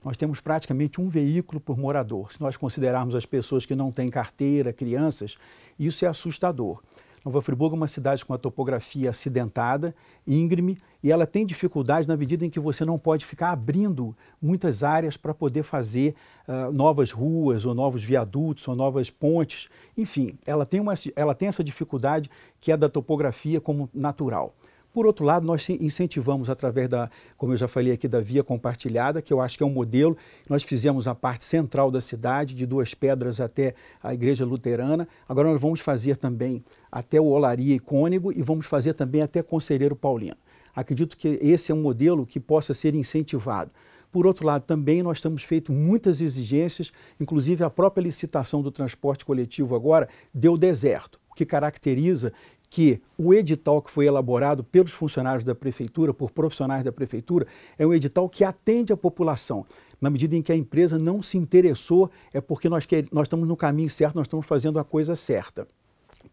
nós 0.03 0.17
temos 0.17 0.39
praticamente 0.39 0.99
um 0.99 1.07
veículo 1.07 1.59
por 1.59 1.77
morador. 1.77 2.31
Se 2.31 2.41
nós 2.41 2.57
considerarmos 2.57 3.15
as 3.15 3.25
pessoas 3.25 3.65
que 3.65 3.75
não 3.75 3.91
têm 3.91 4.09
carteira, 4.09 4.73
crianças, 4.73 5.37
isso 5.79 6.05
é 6.05 6.07
assustador. 6.07 6.81
Nova 7.23 7.39
Friburgo 7.39 7.75
é 7.75 7.77
uma 7.77 7.87
cidade 7.87 8.25
com 8.25 8.33
uma 8.33 8.39
topografia 8.39 9.11
acidentada, 9.11 9.93
íngreme, 10.25 10.75
e 11.03 11.11
ela 11.11 11.27
tem 11.27 11.45
dificuldade 11.45 12.07
na 12.07 12.17
medida 12.17 12.43
em 12.43 12.49
que 12.49 12.59
você 12.59 12.83
não 12.83 12.97
pode 12.97 13.27
ficar 13.27 13.51
abrindo 13.51 14.15
muitas 14.41 14.81
áreas 14.81 15.17
para 15.17 15.31
poder 15.31 15.61
fazer 15.61 16.15
uh, 16.47 16.71
novas 16.71 17.11
ruas, 17.11 17.63
ou 17.63 17.75
novos 17.75 18.03
viadutos, 18.03 18.67
ou 18.67 18.75
novas 18.75 19.11
pontes. 19.11 19.69
Enfim, 19.95 20.31
ela 20.47 20.65
tem, 20.65 20.79
uma, 20.79 20.95
ela 21.15 21.35
tem 21.35 21.47
essa 21.47 21.63
dificuldade 21.63 22.27
que 22.59 22.71
é 22.71 22.77
da 22.77 22.89
topografia 22.89 23.61
como 23.61 23.87
natural. 23.93 24.55
Por 24.93 25.05
outro 25.05 25.23
lado, 25.23 25.45
nós 25.45 25.69
incentivamos 25.69 26.49
através 26.49 26.89
da, 26.89 27.09
como 27.37 27.53
eu 27.53 27.57
já 27.57 27.67
falei 27.67 27.93
aqui, 27.93 28.09
da 28.09 28.19
via 28.19 28.43
compartilhada, 28.43 29.21
que 29.21 29.31
eu 29.31 29.39
acho 29.39 29.57
que 29.57 29.63
é 29.63 29.65
um 29.65 29.71
modelo. 29.71 30.17
Nós 30.49 30.63
fizemos 30.63 31.07
a 31.07 31.15
parte 31.15 31.45
central 31.45 31.89
da 31.89 32.01
cidade, 32.01 32.53
de 32.53 32.65
Duas 32.65 32.93
Pedras 32.93 33.39
até 33.39 33.73
a 34.03 34.13
Igreja 34.13 34.43
Luterana. 34.43 35.07
Agora 35.29 35.49
nós 35.49 35.61
vamos 35.61 35.79
fazer 35.79 36.17
também 36.17 36.61
até 36.91 37.21
o 37.21 37.25
Olaria 37.25 37.73
e 37.73 37.79
Cônego 37.79 38.33
e 38.33 38.41
vamos 38.41 38.65
fazer 38.65 38.93
também 38.93 39.21
até 39.21 39.41
Conselheiro 39.41 39.95
Paulino. 39.95 40.35
Acredito 40.75 41.15
que 41.15 41.39
esse 41.41 41.71
é 41.71 41.75
um 41.75 41.81
modelo 41.81 42.25
que 42.25 42.39
possa 42.39 42.73
ser 42.73 42.93
incentivado. 42.93 43.71
Por 44.11 44.27
outro 44.27 44.45
lado, 44.45 44.63
também 44.63 45.01
nós 45.01 45.21
temos 45.21 45.43
feito 45.43 45.71
muitas 45.71 46.19
exigências, 46.19 46.91
inclusive 47.17 47.63
a 47.63 47.69
própria 47.69 48.03
licitação 48.03 48.61
do 48.61 48.69
transporte 48.69 49.23
coletivo 49.23 49.73
agora 49.73 50.09
deu 50.33 50.57
deserto, 50.57 51.17
o 51.29 51.33
que 51.33 51.45
caracteriza 51.45 52.33
que 52.71 53.01
o 53.17 53.33
edital 53.33 53.81
que 53.81 53.91
foi 53.91 54.05
elaborado 54.05 54.63
pelos 54.63 54.93
funcionários 54.93 55.43
da 55.43 55.53
prefeitura, 55.53 56.13
por 56.13 56.31
profissionais 56.31 56.85
da 56.85 56.91
prefeitura, 56.91 57.45
é 57.77 57.85
um 57.85 57.93
edital 57.93 58.29
que 58.29 58.45
atende 58.45 58.93
a 58.93 58.97
população. 58.97 59.65
Na 59.99 60.09
medida 60.09 60.37
em 60.37 60.41
que 60.41 60.53
a 60.53 60.55
empresa 60.55 60.97
não 60.97 61.21
se 61.21 61.37
interessou, 61.37 62.09
é 62.33 62.39
porque 62.39 62.69
nós, 62.69 62.85
quer, 62.85 63.05
nós 63.11 63.23
estamos 63.23 63.45
no 63.45 63.57
caminho 63.57 63.89
certo, 63.89 64.15
nós 64.15 64.25
estamos 64.25 64.45
fazendo 64.45 64.79
a 64.79 64.85
coisa 64.85 65.17
certa. 65.17 65.67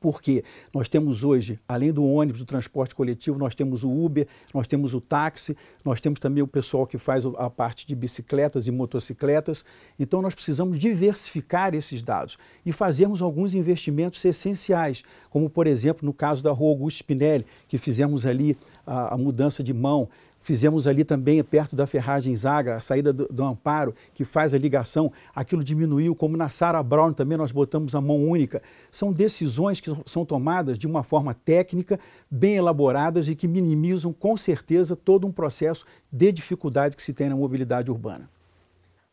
Porque 0.00 0.44
nós 0.72 0.88
temos 0.88 1.24
hoje, 1.24 1.58
além 1.68 1.92
do 1.92 2.04
ônibus, 2.04 2.40
do 2.40 2.44
transporte 2.44 2.94
coletivo, 2.94 3.38
nós 3.38 3.54
temos 3.54 3.84
o 3.84 3.90
Uber, 3.90 4.26
nós 4.54 4.66
temos 4.66 4.94
o 4.94 5.00
táxi, 5.00 5.56
nós 5.84 6.00
temos 6.00 6.20
também 6.20 6.42
o 6.42 6.46
pessoal 6.46 6.86
que 6.86 6.98
faz 6.98 7.24
a 7.26 7.50
parte 7.50 7.86
de 7.86 7.94
bicicletas 7.94 8.66
e 8.66 8.70
motocicletas. 8.70 9.64
Então 9.98 10.20
nós 10.20 10.34
precisamos 10.34 10.78
diversificar 10.78 11.74
esses 11.74 12.02
dados 12.02 12.38
e 12.64 12.72
fazermos 12.72 13.22
alguns 13.22 13.54
investimentos 13.54 14.24
essenciais, 14.24 15.02
como 15.30 15.48
por 15.50 15.66
exemplo 15.66 16.06
no 16.06 16.12
caso 16.12 16.42
da 16.42 16.50
Rua 16.52 16.70
Augusto 16.70 16.98
Spinelli, 16.98 17.46
que 17.66 17.78
fizemos 17.78 18.26
ali 18.26 18.56
a, 18.86 19.14
a 19.14 19.18
mudança 19.18 19.62
de 19.62 19.72
mão 19.72 20.08
Fizemos 20.48 20.86
ali 20.86 21.04
também, 21.04 21.44
perto 21.44 21.76
da 21.76 21.86
Ferragem 21.86 22.34
Zaga, 22.34 22.76
a 22.76 22.80
saída 22.80 23.12
do, 23.12 23.28
do, 23.28 23.44
Amparo, 23.44 23.94
que 24.14 24.24
faz 24.24 24.54
a 24.54 24.58
ligação. 24.58 25.12
Aquilo 25.34 25.62
diminuiu, 25.62 26.16
como 26.16 26.38
na 26.38 26.48
Sara 26.48 26.82
Brown 26.82 27.12
também 27.12 27.36
nós 27.36 27.52
botamos 27.52 27.94
a 27.94 28.00
mão 28.00 28.26
única. 28.26 28.62
São 28.90 29.12
decisões 29.12 29.78
que 29.78 29.94
são 30.06 30.24
tomadas 30.24 30.78
de 30.78 30.86
uma 30.86 31.02
forma 31.02 31.34
técnica, 31.34 32.00
bem 32.30 32.56
elaboradas 32.56 33.28
e 33.28 33.36
que 33.36 33.46
minimizam, 33.46 34.10
com 34.10 34.38
certeza, 34.38 34.96
todo 34.96 35.26
um 35.26 35.30
processo 35.30 35.84
de 36.10 36.32
dificuldade 36.32 36.96
que 36.96 37.02
se 37.02 37.12
tem 37.12 37.28
na 37.28 37.36
mobilidade 37.36 37.90
urbana. 37.90 38.26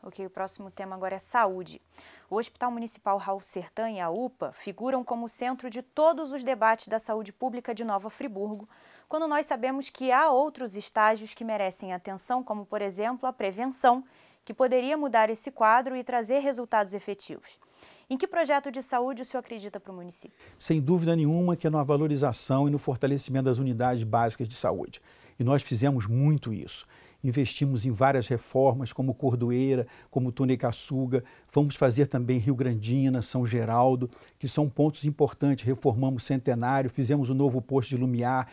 Ok, 0.01 0.25
o 0.25 0.29
próximo 0.29 0.71
tema 0.71 0.95
agora 0.95 1.15
é 1.15 1.19
saúde. 1.19 1.81
O 2.29 2.37
Hospital 2.37 2.71
Municipal 2.71 3.17
Raul 3.17 3.41
Sertã 3.41 3.89
e 3.91 3.99
a 3.99 4.09
UPA 4.09 4.53
figuram 4.53 5.03
como 5.03 5.27
centro 5.27 5.69
de 5.69 5.81
todos 5.81 6.31
os 6.31 6.45
debates 6.45 6.87
da 6.87 6.97
saúde 6.97 7.33
pública 7.33 7.75
de 7.75 7.83
Nova 7.83 8.09
Friburgo, 8.09 8.69
quando 9.07 9.27
nós 9.27 9.45
sabemos 9.45 9.89
que 9.89 10.11
há 10.11 10.29
outros 10.29 10.75
estágios 10.75 11.33
que 11.33 11.43
merecem 11.43 11.93
atenção, 11.93 12.43
como, 12.43 12.65
por 12.65 12.81
exemplo, 12.81 13.27
a 13.27 13.33
prevenção, 13.33 14.03
que 14.43 14.53
poderia 14.53 14.97
mudar 14.97 15.29
esse 15.29 15.49
quadro 15.49 15.95
e 15.95 16.03
trazer 16.03 16.39
resultados 16.39 16.93
efetivos. 16.93 17.59
Em 18.07 18.17
que 18.17 18.27
projeto 18.27 18.71
de 18.71 18.83
saúde 18.83 19.23
o 19.23 19.25
senhor 19.25 19.39
acredita 19.39 19.79
para 19.79 19.91
o 19.91 19.95
município? 19.95 20.37
Sem 20.59 20.79
dúvida 20.79 21.15
nenhuma 21.15 21.55
que 21.55 21.65
é 21.65 21.69
na 21.69 21.81
valorização 21.81 22.67
e 22.67 22.71
no 22.71 22.77
fortalecimento 22.77 23.45
das 23.45 23.57
unidades 23.57 24.03
básicas 24.03 24.47
de 24.47 24.55
saúde. 24.55 25.01
E 25.39 25.43
nós 25.43 25.63
fizemos 25.63 26.05
muito 26.05 26.53
isso. 26.53 26.85
Investimos 27.23 27.87
em 27.87 27.91
várias 27.91 28.27
reformas, 28.27 28.93
como 28.93 29.15
Cordoeira, 29.15 29.87
como 30.11 30.31
Tunecaçuga. 30.31 31.23
Vamos 31.51 31.75
fazer 31.75 32.05
também 32.05 32.37
Rio 32.37 32.53
Grandina, 32.53 33.23
São 33.23 33.43
Geraldo, 33.43 34.07
que 34.37 34.47
são 34.47 34.69
pontos 34.69 35.05
importantes. 35.05 35.65
Reformamos 35.65 36.23
Centenário, 36.23 36.87
fizemos 36.87 37.31
o 37.31 37.33
novo 37.33 37.59
posto 37.59 37.89
de 37.89 37.97
Lumiar, 37.97 38.47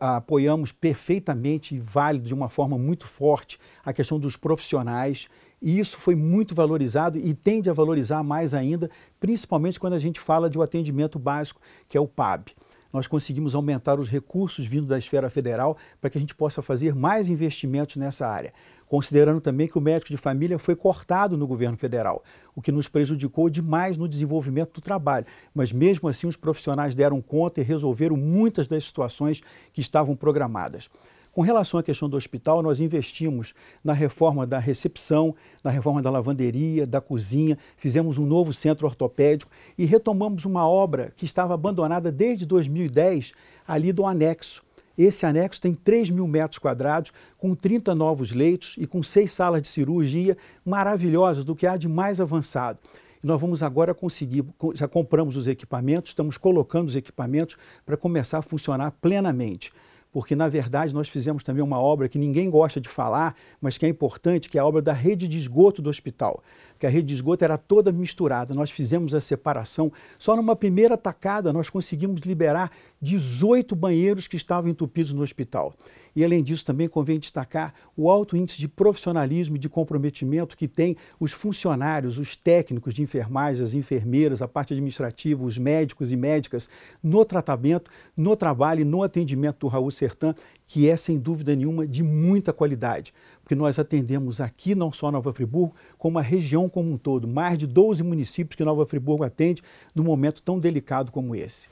apoiamos 0.00 0.72
perfeitamente 0.72 1.74
e 1.74 1.78
válido 1.78 2.26
de 2.26 2.34
uma 2.34 2.48
forma 2.48 2.78
muito 2.78 3.06
forte 3.06 3.58
a 3.84 3.92
questão 3.92 4.18
dos 4.18 4.36
profissionais. 4.36 5.28
E 5.60 5.78
isso 5.78 5.96
foi 5.96 6.14
muito 6.14 6.54
valorizado 6.54 7.18
e 7.18 7.32
tende 7.32 7.70
a 7.70 7.72
valorizar 7.72 8.22
mais 8.22 8.52
ainda, 8.52 8.90
principalmente 9.18 9.80
quando 9.80 9.94
a 9.94 9.98
gente 9.98 10.20
fala 10.20 10.50
de 10.50 10.58
um 10.58 10.62
atendimento 10.62 11.18
básico, 11.18 11.60
que 11.88 11.96
é 11.96 12.00
o 12.00 12.06
PAB 12.06 12.50
nós 12.94 13.08
conseguimos 13.08 13.56
aumentar 13.56 13.98
os 13.98 14.08
recursos 14.08 14.64
vindo 14.64 14.86
da 14.86 14.96
esfera 14.96 15.28
federal 15.28 15.76
para 16.00 16.08
que 16.08 16.16
a 16.16 16.20
gente 16.20 16.34
possa 16.34 16.62
fazer 16.62 16.94
mais 16.94 17.28
investimentos 17.28 17.96
nessa 17.96 18.24
área. 18.24 18.54
Considerando 18.86 19.40
também 19.40 19.66
que 19.66 19.76
o 19.76 19.80
médico 19.80 20.12
de 20.12 20.16
família 20.16 20.60
foi 20.60 20.76
cortado 20.76 21.36
no 21.36 21.44
governo 21.44 21.76
federal, 21.76 22.22
o 22.54 22.62
que 22.62 22.70
nos 22.70 22.88
prejudicou 22.88 23.50
demais 23.50 23.96
no 23.96 24.08
desenvolvimento 24.08 24.74
do 24.74 24.80
trabalho. 24.80 25.26
Mas 25.52 25.72
mesmo 25.72 26.08
assim, 26.08 26.28
os 26.28 26.36
profissionais 26.36 26.94
deram 26.94 27.20
conta 27.20 27.60
e 27.60 27.64
resolveram 27.64 28.16
muitas 28.16 28.68
das 28.68 28.84
situações 28.84 29.42
que 29.72 29.80
estavam 29.80 30.14
programadas. 30.14 30.88
Com 31.34 31.42
relação 31.42 31.80
à 31.80 31.82
questão 31.82 32.08
do 32.08 32.16
hospital, 32.16 32.62
nós 32.62 32.80
investimos 32.80 33.54
na 33.82 33.92
reforma 33.92 34.46
da 34.46 34.60
recepção, 34.60 35.34
na 35.64 35.70
reforma 35.70 36.00
da 36.00 36.08
lavanderia, 36.08 36.86
da 36.86 37.00
cozinha, 37.00 37.58
fizemos 37.76 38.18
um 38.18 38.24
novo 38.24 38.52
centro 38.52 38.86
ortopédico 38.86 39.50
e 39.76 39.84
retomamos 39.84 40.44
uma 40.44 40.68
obra 40.68 41.12
que 41.16 41.24
estava 41.24 41.52
abandonada 41.52 42.12
desde 42.12 42.46
2010, 42.46 43.32
ali 43.66 43.92
do 43.92 44.06
anexo. 44.06 44.62
Esse 44.96 45.26
anexo 45.26 45.60
tem 45.60 45.74
3 45.74 46.08
mil 46.10 46.28
metros 46.28 46.60
quadrados, 46.60 47.12
com 47.36 47.52
30 47.52 47.96
novos 47.96 48.30
leitos 48.30 48.76
e 48.78 48.86
com 48.86 49.02
seis 49.02 49.32
salas 49.32 49.60
de 49.60 49.66
cirurgia 49.66 50.36
maravilhosas, 50.64 51.44
do 51.44 51.56
que 51.56 51.66
há 51.66 51.76
de 51.76 51.88
mais 51.88 52.20
avançado 52.20 52.78
nós 53.24 53.40
vamos 53.40 53.62
agora 53.62 53.94
conseguir, 53.94 54.44
já 54.74 54.86
compramos 54.86 55.34
os 55.34 55.46
equipamentos, 55.46 56.10
estamos 56.10 56.36
colocando 56.36 56.88
os 56.88 56.94
equipamentos 56.94 57.56
para 57.86 57.96
começar 57.96 58.36
a 58.36 58.42
funcionar 58.42 58.90
plenamente 59.00 59.72
porque 60.14 60.36
na 60.36 60.48
verdade 60.48 60.94
nós 60.94 61.08
fizemos 61.08 61.42
também 61.42 61.60
uma 61.60 61.80
obra 61.80 62.08
que 62.08 62.20
ninguém 62.20 62.48
gosta 62.48 62.80
de 62.80 62.88
falar, 62.88 63.34
mas 63.60 63.76
que 63.76 63.84
é 63.84 63.88
importante, 63.88 64.48
que 64.48 64.56
é 64.56 64.60
a 64.60 64.64
obra 64.64 64.80
da 64.80 64.92
rede 64.92 65.26
de 65.26 65.36
esgoto 65.36 65.82
do 65.82 65.90
hospital. 65.90 66.40
Que 66.84 66.86
a 66.86 66.90
rede 66.90 67.08
de 67.08 67.14
esgoto 67.14 67.42
era 67.42 67.56
toda 67.56 67.90
misturada. 67.90 68.52
Nós 68.52 68.70
fizemos 68.70 69.14
a 69.14 69.20
separação. 69.20 69.90
Só 70.18 70.36
numa 70.36 70.54
primeira 70.54 70.98
tacada 70.98 71.50
nós 71.50 71.70
conseguimos 71.70 72.20
liberar 72.20 72.70
18 73.00 73.74
banheiros 73.74 74.28
que 74.28 74.36
estavam 74.36 74.70
entupidos 74.70 75.14
no 75.14 75.22
hospital. 75.22 75.74
E 76.14 76.24
além 76.24 76.42
disso, 76.42 76.64
também 76.64 76.86
convém 76.86 77.18
destacar 77.18 77.74
o 77.96 78.08
alto 78.08 78.36
índice 78.36 78.58
de 78.58 78.68
profissionalismo 78.68 79.56
e 79.56 79.58
de 79.58 79.68
comprometimento 79.68 80.56
que 80.56 80.68
tem 80.68 80.96
os 81.18 81.32
funcionários, 81.32 82.18
os 82.18 82.36
técnicos 82.36 82.94
de 82.94 83.02
enfermagem, 83.02 83.64
as 83.64 83.74
enfermeiras, 83.74 84.40
a 84.40 84.46
parte 84.46 84.72
administrativa, 84.72 85.44
os 85.44 85.58
médicos 85.58 86.12
e 86.12 86.16
médicas 86.16 86.68
no 87.02 87.24
tratamento, 87.24 87.90
no 88.16 88.36
trabalho 88.36 88.82
e 88.82 88.84
no 88.84 89.02
atendimento 89.02 89.60
do 89.60 89.68
Raul 89.68 89.90
Sertã, 89.90 90.34
que 90.66 90.88
é 90.88 90.96
sem 90.96 91.18
dúvida 91.18 91.54
nenhuma 91.54 91.86
de 91.86 92.02
muita 92.02 92.52
qualidade, 92.52 93.12
porque 93.42 93.54
nós 93.54 93.78
atendemos 93.78 94.40
aqui 94.40 94.74
não 94.74 94.90
só 94.90 95.10
Nova 95.10 95.32
Friburgo, 95.32 95.74
como 95.98 96.18
a 96.18 96.22
região 96.22 96.68
como 96.74 96.90
um 96.90 96.98
todo, 96.98 97.28
mais 97.28 97.56
de 97.56 97.68
12 97.68 98.02
municípios 98.02 98.56
que 98.56 98.64
Nova 98.64 98.84
Friburgo 98.84 99.22
atende 99.22 99.62
num 99.94 100.02
momento 100.02 100.42
tão 100.42 100.58
delicado 100.58 101.12
como 101.12 101.36
esse. 101.36 101.68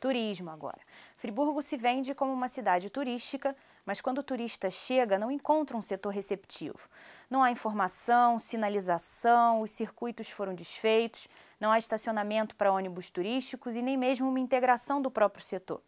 Turismo 0.00 0.48
agora. 0.48 0.78
Friburgo 1.18 1.60
se 1.60 1.76
vende 1.76 2.14
como 2.14 2.32
uma 2.32 2.48
cidade 2.48 2.88
turística, 2.88 3.54
mas 3.84 4.00
quando 4.00 4.20
o 4.20 4.22
turista 4.22 4.70
chega, 4.70 5.18
não 5.18 5.30
encontra 5.30 5.76
um 5.76 5.82
setor 5.82 6.14
receptivo. 6.14 6.78
Não 7.28 7.42
há 7.42 7.50
informação, 7.50 8.38
sinalização, 8.38 9.60
os 9.60 9.70
circuitos 9.70 10.30
foram 10.30 10.54
desfeitos, 10.54 11.28
não 11.60 11.70
há 11.70 11.76
estacionamento 11.76 12.56
para 12.56 12.72
ônibus 12.72 13.10
turísticos 13.10 13.76
e 13.76 13.82
nem 13.82 13.98
mesmo 13.98 14.26
uma 14.26 14.40
integração 14.40 15.02
do 15.02 15.10
próprio 15.10 15.44
setor. 15.44 15.82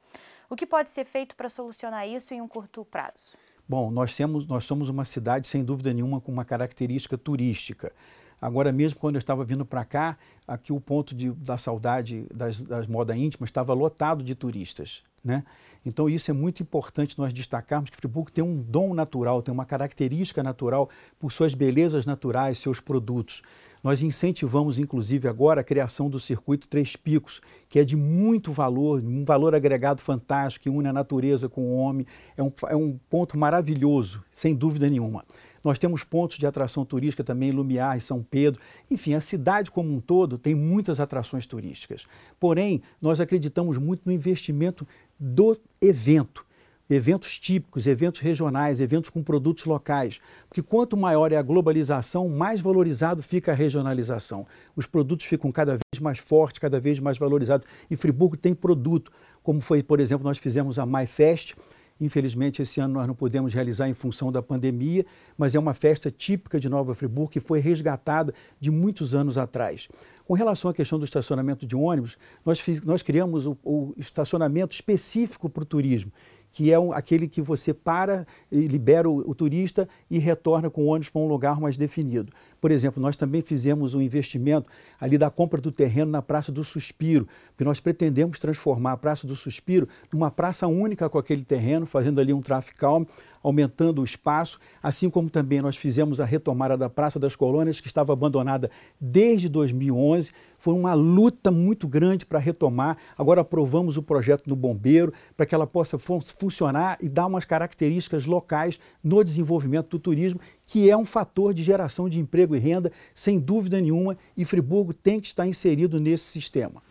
O 0.50 0.54
que 0.54 0.66
pode 0.66 0.90
ser 0.90 1.06
feito 1.06 1.34
para 1.34 1.48
solucionar 1.48 2.06
isso 2.06 2.34
em 2.34 2.42
um 2.42 2.46
curto 2.46 2.84
prazo? 2.84 3.38
Bom, 3.68 3.90
nós, 3.90 4.14
temos, 4.14 4.46
nós 4.46 4.64
somos 4.64 4.88
uma 4.88 5.04
cidade, 5.04 5.46
sem 5.46 5.64
dúvida 5.64 5.92
nenhuma, 5.92 6.20
com 6.20 6.32
uma 6.32 6.44
característica 6.44 7.16
turística. 7.16 7.92
Agora 8.40 8.72
mesmo, 8.72 8.98
quando 8.98 9.14
eu 9.14 9.20
estava 9.20 9.44
vindo 9.44 9.64
para 9.64 9.84
cá, 9.84 10.18
aqui 10.48 10.72
o 10.72 10.80
ponto 10.80 11.14
de, 11.14 11.30
da 11.30 11.56
saudade 11.56 12.26
das, 12.34 12.60
das 12.60 12.88
modas 12.88 13.16
íntimas 13.16 13.48
estava 13.48 13.72
lotado 13.72 14.24
de 14.24 14.34
turistas. 14.34 15.04
Né? 15.24 15.44
Então 15.86 16.08
isso 16.08 16.28
é 16.28 16.34
muito 16.34 16.60
importante 16.60 17.16
nós 17.16 17.32
destacarmos 17.32 17.90
que 17.90 17.96
Friburgo 17.96 18.32
tem 18.32 18.42
um 18.42 18.60
dom 18.60 18.94
natural, 18.94 19.40
tem 19.42 19.54
uma 19.54 19.64
característica 19.64 20.42
natural 20.42 20.90
por 21.20 21.30
suas 21.30 21.54
belezas 21.54 22.04
naturais, 22.04 22.58
seus 22.58 22.80
produtos. 22.80 23.42
Nós 23.82 24.00
incentivamos, 24.00 24.78
inclusive, 24.78 25.26
agora 25.26 25.60
a 25.60 25.64
criação 25.64 26.08
do 26.08 26.20
circuito 26.20 26.68
Três 26.68 26.94
Picos, 26.94 27.40
que 27.68 27.80
é 27.80 27.84
de 27.84 27.96
muito 27.96 28.52
valor, 28.52 29.02
um 29.02 29.24
valor 29.24 29.56
agregado 29.56 30.00
fantástico, 30.00 30.62
que 30.62 30.70
une 30.70 30.86
a 30.86 30.92
natureza 30.92 31.48
com 31.48 31.62
o 31.62 31.76
homem. 31.76 32.06
É 32.36 32.42
um, 32.42 32.52
é 32.68 32.76
um 32.76 32.96
ponto 33.10 33.36
maravilhoso, 33.36 34.22
sem 34.30 34.54
dúvida 34.54 34.88
nenhuma. 34.88 35.24
Nós 35.64 35.78
temos 35.78 36.04
pontos 36.04 36.38
de 36.38 36.46
atração 36.46 36.84
turística 36.84 37.24
também 37.24 37.50
Lumiar, 37.50 37.96
em 37.96 38.00
São 38.00 38.22
Pedro. 38.22 38.60
Enfim, 38.90 39.14
a 39.14 39.20
cidade 39.20 39.70
como 39.70 39.92
um 39.92 40.00
todo 40.00 40.38
tem 40.38 40.54
muitas 40.54 41.00
atrações 41.00 41.46
turísticas. 41.46 42.06
Porém, 42.38 42.82
nós 43.00 43.20
acreditamos 43.20 43.78
muito 43.78 44.02
no 44.04 44.12
investimento 44.12 44.86
do 45.18 45.56
evento. 45.80 46.44
Eventos 46.90 47.38
típicos, 47.38 47.86
eventos 47.86 48.20
regionais, 48.20 48.80
eventos 48.80 49.08
com 49.08 49.22
produtos 49.22 49.64
locais. 49.64 50.20
Porque 50.48 50.62
quanto 50.62 50.96
maior 50.96 51.32
é 51.32 51.36
a 51.36 51.42
globalização, 51.42 52.28
mais 52.28 52.60
valorizado 52.60 53.22
fica 53.22 53.52
a 53.52 53.54
regionalização. 53.54 54.46
Os 54.76 54.86
produtos 54.86 55.26
ficam 55.26 55.50
cada 55.50 55.72
vez 55.72 56.00
mais 56.00 56.18
fortes, 56.18 56.58
cada 56.58 56.78
vez 56.78 57.00
mais 57.00 57.18
valorizados. 57.18 57.66
E 57.90 57.96
Friburgo 57.96 58.36
tem 58.36 58.54
produto, 58.54 59.10
como 59.42 59.60
foi, 59.60 59.82
por 59.82 60.00
exemplo, 60.00 60.26
nós 60.26 60.38
fizemos 60.38 60.78
a 60.78 60.84
MyFest, 60.84 61.54
Infelizmente, 62.02 62.60
esse 62.60 62.80
ano 62.80 62.94
nós 62.94 63.06
não 63.06 63.14
pudemos 63.14 63.54
realizar 63.54 63.88
em 63.88 63.94
função 63.94 64.32
da 64.32 64.42
pandemia, 64.42 65.06
mas 65.38 65.54
é 65.54 65.58
uma 65.58 65.72
festa 65.72 66.10
típica 66.10 66.58
de 66.58 66.68
Nova 66.68 66.96
Friburgo 66.96 67.30
que 67.30 67.38
foi 67.38 67.60
resgatada 67.60 68.34
de 68.58 68.72
muitos 68.72 69.14
anos 69.14 69.38
atrás. 69.38 69.88
Com 70.24 70.34
relação 70.34 70.68
à 70.68 70.74
questão 70.74 70.98
do 70.98 71.04
estacionamento 71.04 71.64
de 71.64 71.76
ônibus, 71.76 72.18
nós, 72.44 72.58
fiz, 72.58 72.82
nós 72.82 73.02
criamos 73.02 73.46
o, 73.46 73.56
o 73.62 73.94
estacionamento 73.96 74.74
específico 74.74 75.48
para 75.48 75.62
o 75.62 75.66
turismo 75.66 76.10
que 76.52 76.70
é 76.70 76.78
um, 76.78 76.92
aquele 76.92 77.26
que 77.26 77.40
você 77.40 77.72
para, 77.72 78.26
libera 78.50 79.08
o, 79.08 79.30
o, 79.30 79.34
turista 79.34 79.88
e 80.10 80.18
retorna 80.18 80.68
com 80.68 80.84
o 80.84 80.86
ônibus 80.86 81.08
para 81.08 81.22
um 81.22 81.26
lugar 81.26 81.58
mais 81.58 81.76
definido. 81.76 82.32
Por 82.62 82.70
exemplo, 82.70 83.02
nós 83.02 83.16
também 83.16 83.42
fizemos 83.42 83.92
um 83.92 84.00
investimento 84.00 84.70
ali 85.00 85.18
da 85.18 85.28
compra 85.28 85.60
do 85.60 85.72
terreno 85.72 86.12
na 86.12 86.22
Praça 86.22 86.52
do 86.52 86.62
Suspiro, 86.62 87.26
porque 87.48 87.64
nós 87.64 87.80
pretendemos 87.80 88.38
transformar 88.38 88.92
a 88.92 88.96
Praça 88.96 89.26
do 89.26 89.34
Suspiro 89.34 89.88
numa 90.12 90.30
praça 90.30 90.68
única 90.68 91.10
com 91.10 91.18
aquele 91.18 91.42
terreno, 91.42 91.86
fazendo 91.86 92.20
ali 92.20 92.32
um 92.32 92.40
tráfego 92.40 92.78
calmo, 92.78 93.08
aumentando 93.42 94.00
o 94.00 94.04
espaço, 94.04 94.60
assim 94.80 95.10
como 95.10 95.28
também 95.28 95.60
nós 95.60 95.76
fizemos 95.76 96.20
a 96.20 96.24
retomada 96.24 96.78
da 96.78 96.88
Praça 96.88 97.18
das 97.18 97.34
Colônias, 97.34 97.80
que 97.80 97.88
estava 97.88 98.12
abandonada 98.12 98.70
desde 99.00 99.48
2011. 99.48 100.30
Foi 100.56 100.74
uma 100.74 100.94
luta 100.94 101.50
muito 101.50 101.88
grande 101.88 102.24
para 102.24 102.38
retomar. 102.38 102.96
Agora 103.18 103.40
aprovamos 103.40 103.96
o 103.96 104.02
projeto 104.04 104.46
no 104.46 104.54
Bombeiro 104.54 105.12
para 105.36 105.44
que 105.44 105.52
ela 105.52 105.66
possa 105.66 105.98
fun 105.98 106.20
funcionar 106.38 106.96
e 107.00 107.08
dar 107.08 107.26
umas 107.26 107.44
características 107.44 108.24
locais 108.24 108.78
no 109.02 109.24
desenvolvimento 109.24 109.88
do 109.88 109.98
turismo 109.98 110.40
que 110.66 110.90
é 110.90 110.96
um 110.96 111.04
fator 111.04 111.52
de 111.52 111.62
geração 111.62 112.08
de 112.08 112.18
emprego 112.18 112.56
e 112.56 112.58
renda, 112.58 112.92
sem 113.14 113.38
dúvida 113.38 113.80
nenhuma, 113.80 114.16
e 114.36 114.44
Friburgo 114.44 114.94
tem 114.94 115.20
que 115.20 115.26
estar 115.26 115.46
inserido 115.46 115.98
nesse 115.98 116.24
sistema. 116.24 116.82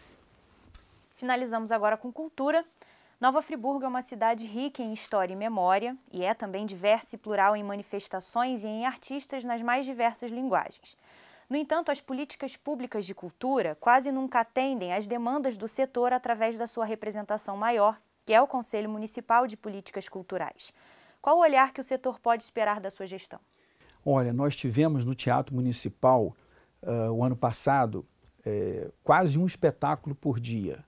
Finalizamos 1.15 1.71
agora 1.71 1.97
com 1.97 2.11
cultura. 2.11 2.65
Nova 3.19 3.41
Friburgo 3.43 3.85
é 3.85 3.87
uma 3.87 4.01
cidade 4.01 4.47
rica 4.47 4.81
em 4.81 4.93
história 4.93 5.33
e 5.33 5.35
memória 5.35 5.95
e 6.11 6.23
é 6.23 6.33
também 6.33 6.65
diversa 6.65 7.15
e 7.15 7.19
plural 7.19 7.55
em 7.55 7.63
manifestações 7.63 8.63
e 8.63 8.67
em 8.67 8.85
artistas 8.85 9.45
nas 9.45 9.61
mais 9.61 9.85
diversas 9.85 10.31
linguagens. 10.31 10.97
No 11.47 11.55
entanto, 11.55 11.91
as 11.91 12.01
políticas 12.01 12.55
públicas 12.55 13.05
de 13.05 13.13
cultura 13.13 13.77
quase 13.79 14.11
nunca 14.11 14.39
atendem 14.39 14.93
às 14.93 15.05
demandas 15.05 15.57
do 15.57 15.67
setor 15.67 16.13
através 16.13 16.57
da 16.57 16.65
sua 16.65 16.85
representação 16.85 17.55
maior, 17.55 17.99
que 18.25 18.33
é 18.33 18.41
o 18.41 18.47
Conselho 18.47 18.89
Municipal 18.89 19.45
de 19.45 19.57
Políticas 19.57 20.09
Culturais. 20.09 20.73
Qual 21.21 21.37
o 21.37 21.41
olhar 21.41 21.73
que 21.73 21.81
o 21.81 21.83
setor 21.83 22.19
pode 22.19 22.41
esperar 22.41 22.79
da 22.79 22.89
sua 22.89 23.05
gestão? 23.05 23.39
Olha, 24.05 24.33
nós 24.33 24.55
tivemos 24.55 25.05
no 25.05 25.13
Teatro 25.13 25.53
Municipal, 25.53 26.35
uh, 26.81 27.11
o 27.11 27.23
ano 27.23 27.35
passado, 27.35 28.05
é, 28.45 28.89
quase 29.03 29.37
um 29.37 29.45
espetáculo 29.45 30.15
por 30.15 30.39
dia, 30.39 30.83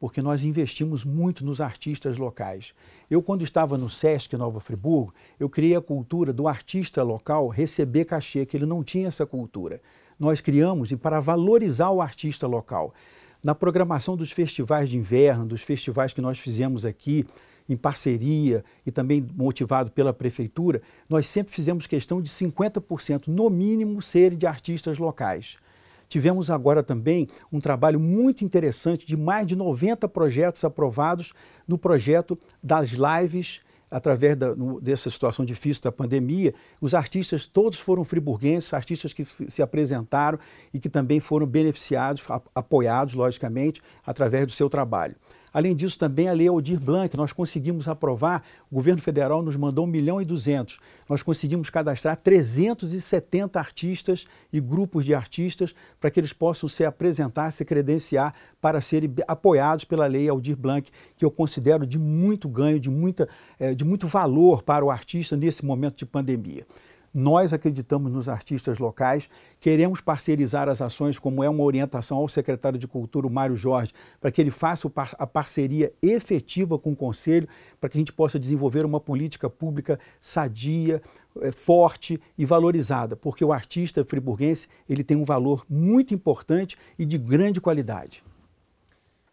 porque 0.00 0.20
nós 0.20 0.44
investimos 0.44 1.04
muito 1.04 1.44
nos 1.44 1.60
artistas 1.60 2.16
locais. 2.16 2.74
Eu, 3.10 3.22
quando 3.22 3.42
estava 3.42 3.78
no 3.78 3.88
Sesc 3.88 4.36
Nova 4.36 4.60
Friburgo, 4.60 5.14
eu 5.38 5.48
criei 5.48 5.76
a 5.76 5.80
cultura 5.80 6.32
do 6.32 6.46
artista 6.46 7.02
local 7.02 7.48
receber 7.48 8.04
cachê, 8.04 8.44
que 8.44 8.56
ele 8.56 8.66
não 8.66 8.82
tinha 8.82 9.08
essa 9.08 9.26
cultura. 9.26 9.80
Nós 10.18 10.40
criamos 10.40 10.92
para 10.94 11.20
valorizar 11.20 11.90
o 11.90 12.00
artista 12.00 12.46
local. 12.46 12.92
Na 13.42 13.54
programação 13.54 14.16
dos 14.16 14.32
festivais 14.32 14.88
de 14.88 14.96
inverno, 14.96 15.46
dos 15.46 15.62
festivais 15.62 16.12
que 16.12 16.20
nós 16.20 16.38
fizemos 16.38 16.84
aqui, 16.84 17.24
em 17.68 17.76
parceria 17.76 18.64
e 18.86 18.90
também 18.90 19.26
motivado 19.36 19.90
pela 19.90 20.12
prefeitura, 20.12 20.80
nós 21.08 21.26
sempre 21.26 21.52
fizemos 21.52 21.86
questão 21.86 22.22
de 22.22 22.30
50%, 22.30 23.28
no 23.28 23.50
mínimo, 23.50 24.00
serem 24.00 24.38
de 24.38 24.46
artistas 24.46 24.98
locais. 24.98 25.58
Tivemos 26.08 26.50
agora 26.50 26.82
também 26.82 27.28
um 27.52 27.60
trabalho 27.60 28.00
muito 28.00 28.42
interessante 28.44 29.06
de 29.06 29.16
mais 29.16 29.46
de 29.46 29.54
90 29.54 30.08
projetos 30.08 30.64
aprovados 30.64 31.34
no 31.66 31.76
projeto 31.76 32.38
das 32.62 32.90
lives 32.90 33.60
através 33.90 34.36
da, 34.36 34.54
no, 34.54 34.80
dessa 34.80 35.08
situação 35.08 35.44
difícil 35.44 35.82
da 35.82 35.92
pandemia, 35.92 36.54
os 36.80 36.94
artistas 36.94 37.46
todos 37.46 37.78
foram 37.78 38.04
friburguenses, 38.04 38.74
artistas 38.74 39.12
que 39.12 39.24
se 39.24 39.62
apresentaram 39.62 40.38
e 40.72 40.78
que 40.78 40.88
também 40.88 41.20
foram 41.20 41.46
beneficiados, 41.46 42.22
apoiados, 42.54 43.14
logicamente, 43.14 43.80
através 44.06 44.46
do 44.46 44.52
seu 44.52 44.68
trabalho. 44.68 45.16
Além 45.52 45.74
disso, 45.74 45.98
também 45.98 46.28
a 46.28 46.32
Lei 46.32 46.48
Aldir 46.48 46.78
Blanc, 46.78 47.16
nós 47.16 47.32
conseguimos 47.32 47.88
aprovar, 47.88 48.42
o 48.70 48.74
governo 48.74 49.00
federal 49.00 49.42
nos 49.42 49.56
mandou 49.56 49.84
1 49.84 49.88
milhão 49.88 50.20
e 50.20 50.24
200. 50.24 50.78
Nós 51.08 51.22
conseguimos 51.22 51.70
cadastrar 51.70 52.20
370 52.20 53.58
artistas 53.58 54.26
e 54.52 54.60
grupos 54.60 55.04
de 55.04 55.14
artistas 55.14 55.74
para 56.00 56.10
que 56.10 56.20
eles 56.20 56.32
possam 56.32 56.68
se 56.68 56.84
apresentar, 56.84 57.50
se 57.50 57.64
credenciar 57.64 58.34
para 58.60 58.80
serem 58.80 59.12
apoiados 59.26 59.84
pela 59.84 60.06
Lei 60.06 60.28
Aldir 60.28 60.56
Blanc, 60.56 60.90
que 61.16 61.24
eu 61.24 61.30
considero 61.30 61.86
de 61.86 61.98
muito 61.98 62.48
ganho, 62.48 62.78
de, 62.78 62.90
muita, 62.90 63.28
eh, 63.58 63.74
de 63.74 63.84
muito 63.84 64.06
valor 64.06 64.62
para 64.62 64.84
o 64.84 64.90
artista 64.90 65.36
nesse 65.36 65.64
momento 65.64 65.96
de 65.96 66.06
pandemia. 66.06 66.66
Nós 67.12 67.52
acreditamos 67.52 68.12
nos 68.12 68.28
artistas 68.28 68.78
locais, 68.78 69.28
queremos 69.60 70.00
parcerizar 70.00 70.68
as 70.68 70.80
ações, 70.80 71.18
como 71.18 71.42
é 71.42 71.48
uma 71.48 71.64
orientação 71.64 72.18
ao 72.18 72.28
secretário 72.28 72.78
de 72.78 72.86
Cultura, 72.86 73.26
o 73.26 73.30
Mário 73.30 73.56
Jorge, 73.56 73.92
para 74.20 74.30
que 74.30 74.40
ele 74.40 74.50
faça 74.50 74.90
a 75.18 75.26
parceria 75.26 75.92
efetiva 76.02 76.78
com 76.78 76.92
o 76.92 76.96
Conselho, 76.96 77.48
para 77.80 77.88
que 77.88 77.98
a 77.98 78.00
gente 78.00 78.12
possa 78.12 78.38
desenvolver 78.38 78.84
uma 78.84 79.00
política 79.00 79.48
pública 79.48 79.98
sadia, 80.20 81.00
eh, 81.40 81.52
forte 81.52 82.20
e 82.36 82.44
valorizada, 82.44 83.16
porque 83.16 83.44
o 83.44 83.52
artista 83.52 84.04
friburguense 84.04 84.68
ele 84.88 85.04
tem 85.04 85.16
um 85.16 85.24
valor 85.24 85.64
muito 85.68 86.14
importante 86.14 86.76
e 86.98 87.04
de 87.04 87.16
grande 87.16 87.60
qualidade. 87.60 88.22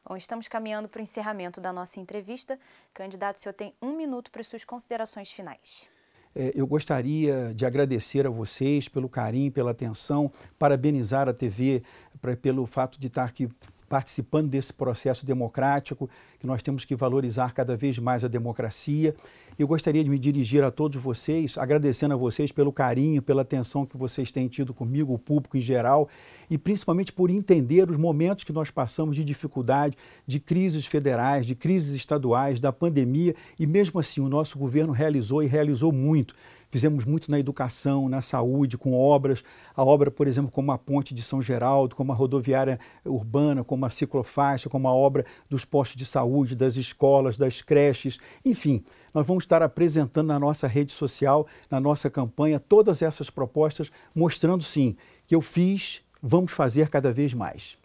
Bom, 0.08 0.16
estamos 0.16 0.48
caminhando 0.48 0.88
para 0.88 1.00
o 1.00 1.02
encerramento 1.02 1.60
da 1.60 1.74
nossa 1.74 2.00
entrevista. 2.00 2.60
Candidato, 2.94 3.38
o 3.38 3.40
senhor 3.40 3.54
tem 3.54 3.74
um 3.82 3.98
minuto 3.98 4.30
para 4.30 4.44
suas 4.44 4.64
considerações 4.64 5.32
finais. 5.32 5.90
É, 6.36 6.52
eu 6.54 6.68
gostaria 6.68 7.54
de 7.56 7.66
agradecer 7.66 8.28
a 8.28 8.30
vocês 8.30 8.90
pelo 8.90 9.08
carinho, 9.08 9.52
pela 9.52 9.72
atenção, 9.72 10.30
parabenizar 10.60 11.30
a 11.30 11.34
TV 11.34 11.82
pra, 12.22 12.36
pelo 12.36 12.66
fato 12.66 13.00
de 13.00 13.08
estar 13.08 13.24
aqui 13.24 13.48
participando 13.88 14.50
desse 14.50 14.74
processo 14.74 15.26
democrático, 15.26 16.10
que 16.40 16.48
nós 16.48 16.62
temos 16.62 16.86
que 16.86 16.96
valorizar 16.96 17.54
cada 17.54 17.76
vez 17.76 17.98
mais 18.00 18.24
a 18.24 18.28
democracia. 18.28 19.16
Eu 19.58 19.68
gostaria 19.68 20.04
de 20.04 20.10
me 20.10 20.20
dirigir 20.20 20.64
a 20.64 20.70
todos 20.70 21.02
vocês, 21.02 21.58
agradecendo 21.58 22.14
a 22.14 22.18
vocês 22.18 22.52
pelo 22.52 22.74
carinho, 22.74 23.22
pela 23.22 23.42
atenção 23.42 23.86
que 23.86 23.96
vocês 23.96 24.32
têm 24.32 24.48
tido 24.50 24.74
comigo, 24.74 25.14
o 25.14 25.20
público 25.20 25.56
em 25.56 25.62
geral, 25.62 26.10
e 26.50 26.58
principalmente 26.58 27.14
por 27.14 27.30
entender 27.30 27.90
os 27.90 27.96
momentos 27.96 28.44
que 28.44 28.52
nós 28.52 28.70
passamos 28.70 29.16
de 29.16 29.24
dificuldade, 29.24 29.98
de 30.28 30.40
crises 30.40 30.86
federais, 30.86 31.46
de 31.46 31.56
crises 31.56 31.96
estaduais, 31.96 32.60
da 32.60 32.74
pandemia, 32.74 33.34
e 33.58 33.66
mesmo 33.66 34.00
assim 34.00 34.20
o 34.20 34.28
nosso 34.28 34.60
governo 34.60 34.92
realizou 34.92 35.42
e 35.42 35.48
realizou 35.48 35.92
muito. 35.92 36.36
Fizemos 36.76 37.06
muito 37.06 37.32
na 37.32 37.40
educação, 37.40 38.10
na 38.10 38.22
saúde, 38.22 38.78
com 38.78 38.94
obras. 38.94 39.46
A 39.74 39.82
obra, 39.82 40.12
por 40.12 40.28
exemplo, 40.28 40.52
como 40.52 40.74
a 40.74 40.78
ponte 40.78 41.14
de 41.14 41.24
São 41.24 41.42
Geraldo, 41.42 41.96
como 41.96 42.12
a 42.12 42.16
rodoviária 42.16 42.78
urbana, 43.06 43.64
como 43.64 43.86
a 43.86 43.90
ciclofaixa, 43.90 44.70
como 44.70 44.86
a 44.90 44.94
obra 44.94 45.26
dos 45.50 45.64
postos 45.64 45.96
de 45.96 46.06
saúde, 46.06 46.54
das 46.54 46.76
escolas, 46.76 47.38
das 47.38 47.62
creches, 47.62 48.20
enfim. 48.44 48.84
Nós 49.14 49.26
vamos 49.26 49.46
estar 49.46 49.64
apresentando 49.64 50.28
na 50.28 50.38
nossa 50.38 50.68
rede 50.68 50.92
social, 50.92 51.48
na 51.72 51.80
nossa 51.80 52.10
campanha, 52.10 52.60
todas 52.60 53.02
essas 53.02 53.30
propostas, 53.30 53.90
mostrando 54.14 54.62
sim 54.62 54.98
que 55.26 55.34
eu 55.34 55.42
fiz, 55.42 56.02
vamos 56.22 56.52
fazer 56.52 56.90
cada 56.90 57.10
vez 57.10 57.34
mais. 57.34 57.78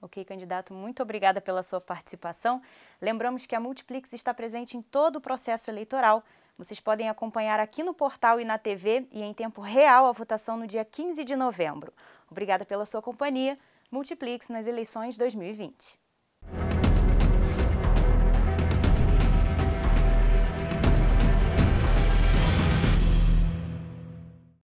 Ok, 0.00 0.24
candidato, 0.24 0.72
muito 0.72 1.02
obrigada 1.02 1.40
pela 1.40 1.60
sua 1.60 1.80
participação. 1.80 2.62
Lembramos 3.02 3.46
que 3.46 3.56
a 3.56 3.58
Multiplix 3.58 4.12
está 4.12 4.32
presente 4.32 4.76
em 4.76 4.80
todo 4.80 5.16
o 5.16 5.20
processo 5.20 5.68
eleitoral. 5.68 6.22
Vocês 6.58 6.80
podem 6.80 7.08
acompanhar 7.08 7.60
aqui 7.60 7.84
no 7.84 7.94
portal 7.94 8.40
e 8.40 8.44
na 8.44 8.58
TV 8.58 9.06
e 9.12 9.22
em 9.22 9.32
tempo 9.32 9.60
real 9.60 10.06
a 10.06 10.12
votação 10.12 10.56
no 10.56 10.66
dia 10.66 10.84
15 10.84 11.22
de 11.22 11.36
novembro. 11.36 11.92
Obrigada 12.28 12.64
pela 12.64 12.84
sua 12.84 13.00
companhia. 13.00 13.56
Multiplix 13.92 14.48
nas 14.48 14.66
eleições 14.66 15.16
2020. 15.16 15.96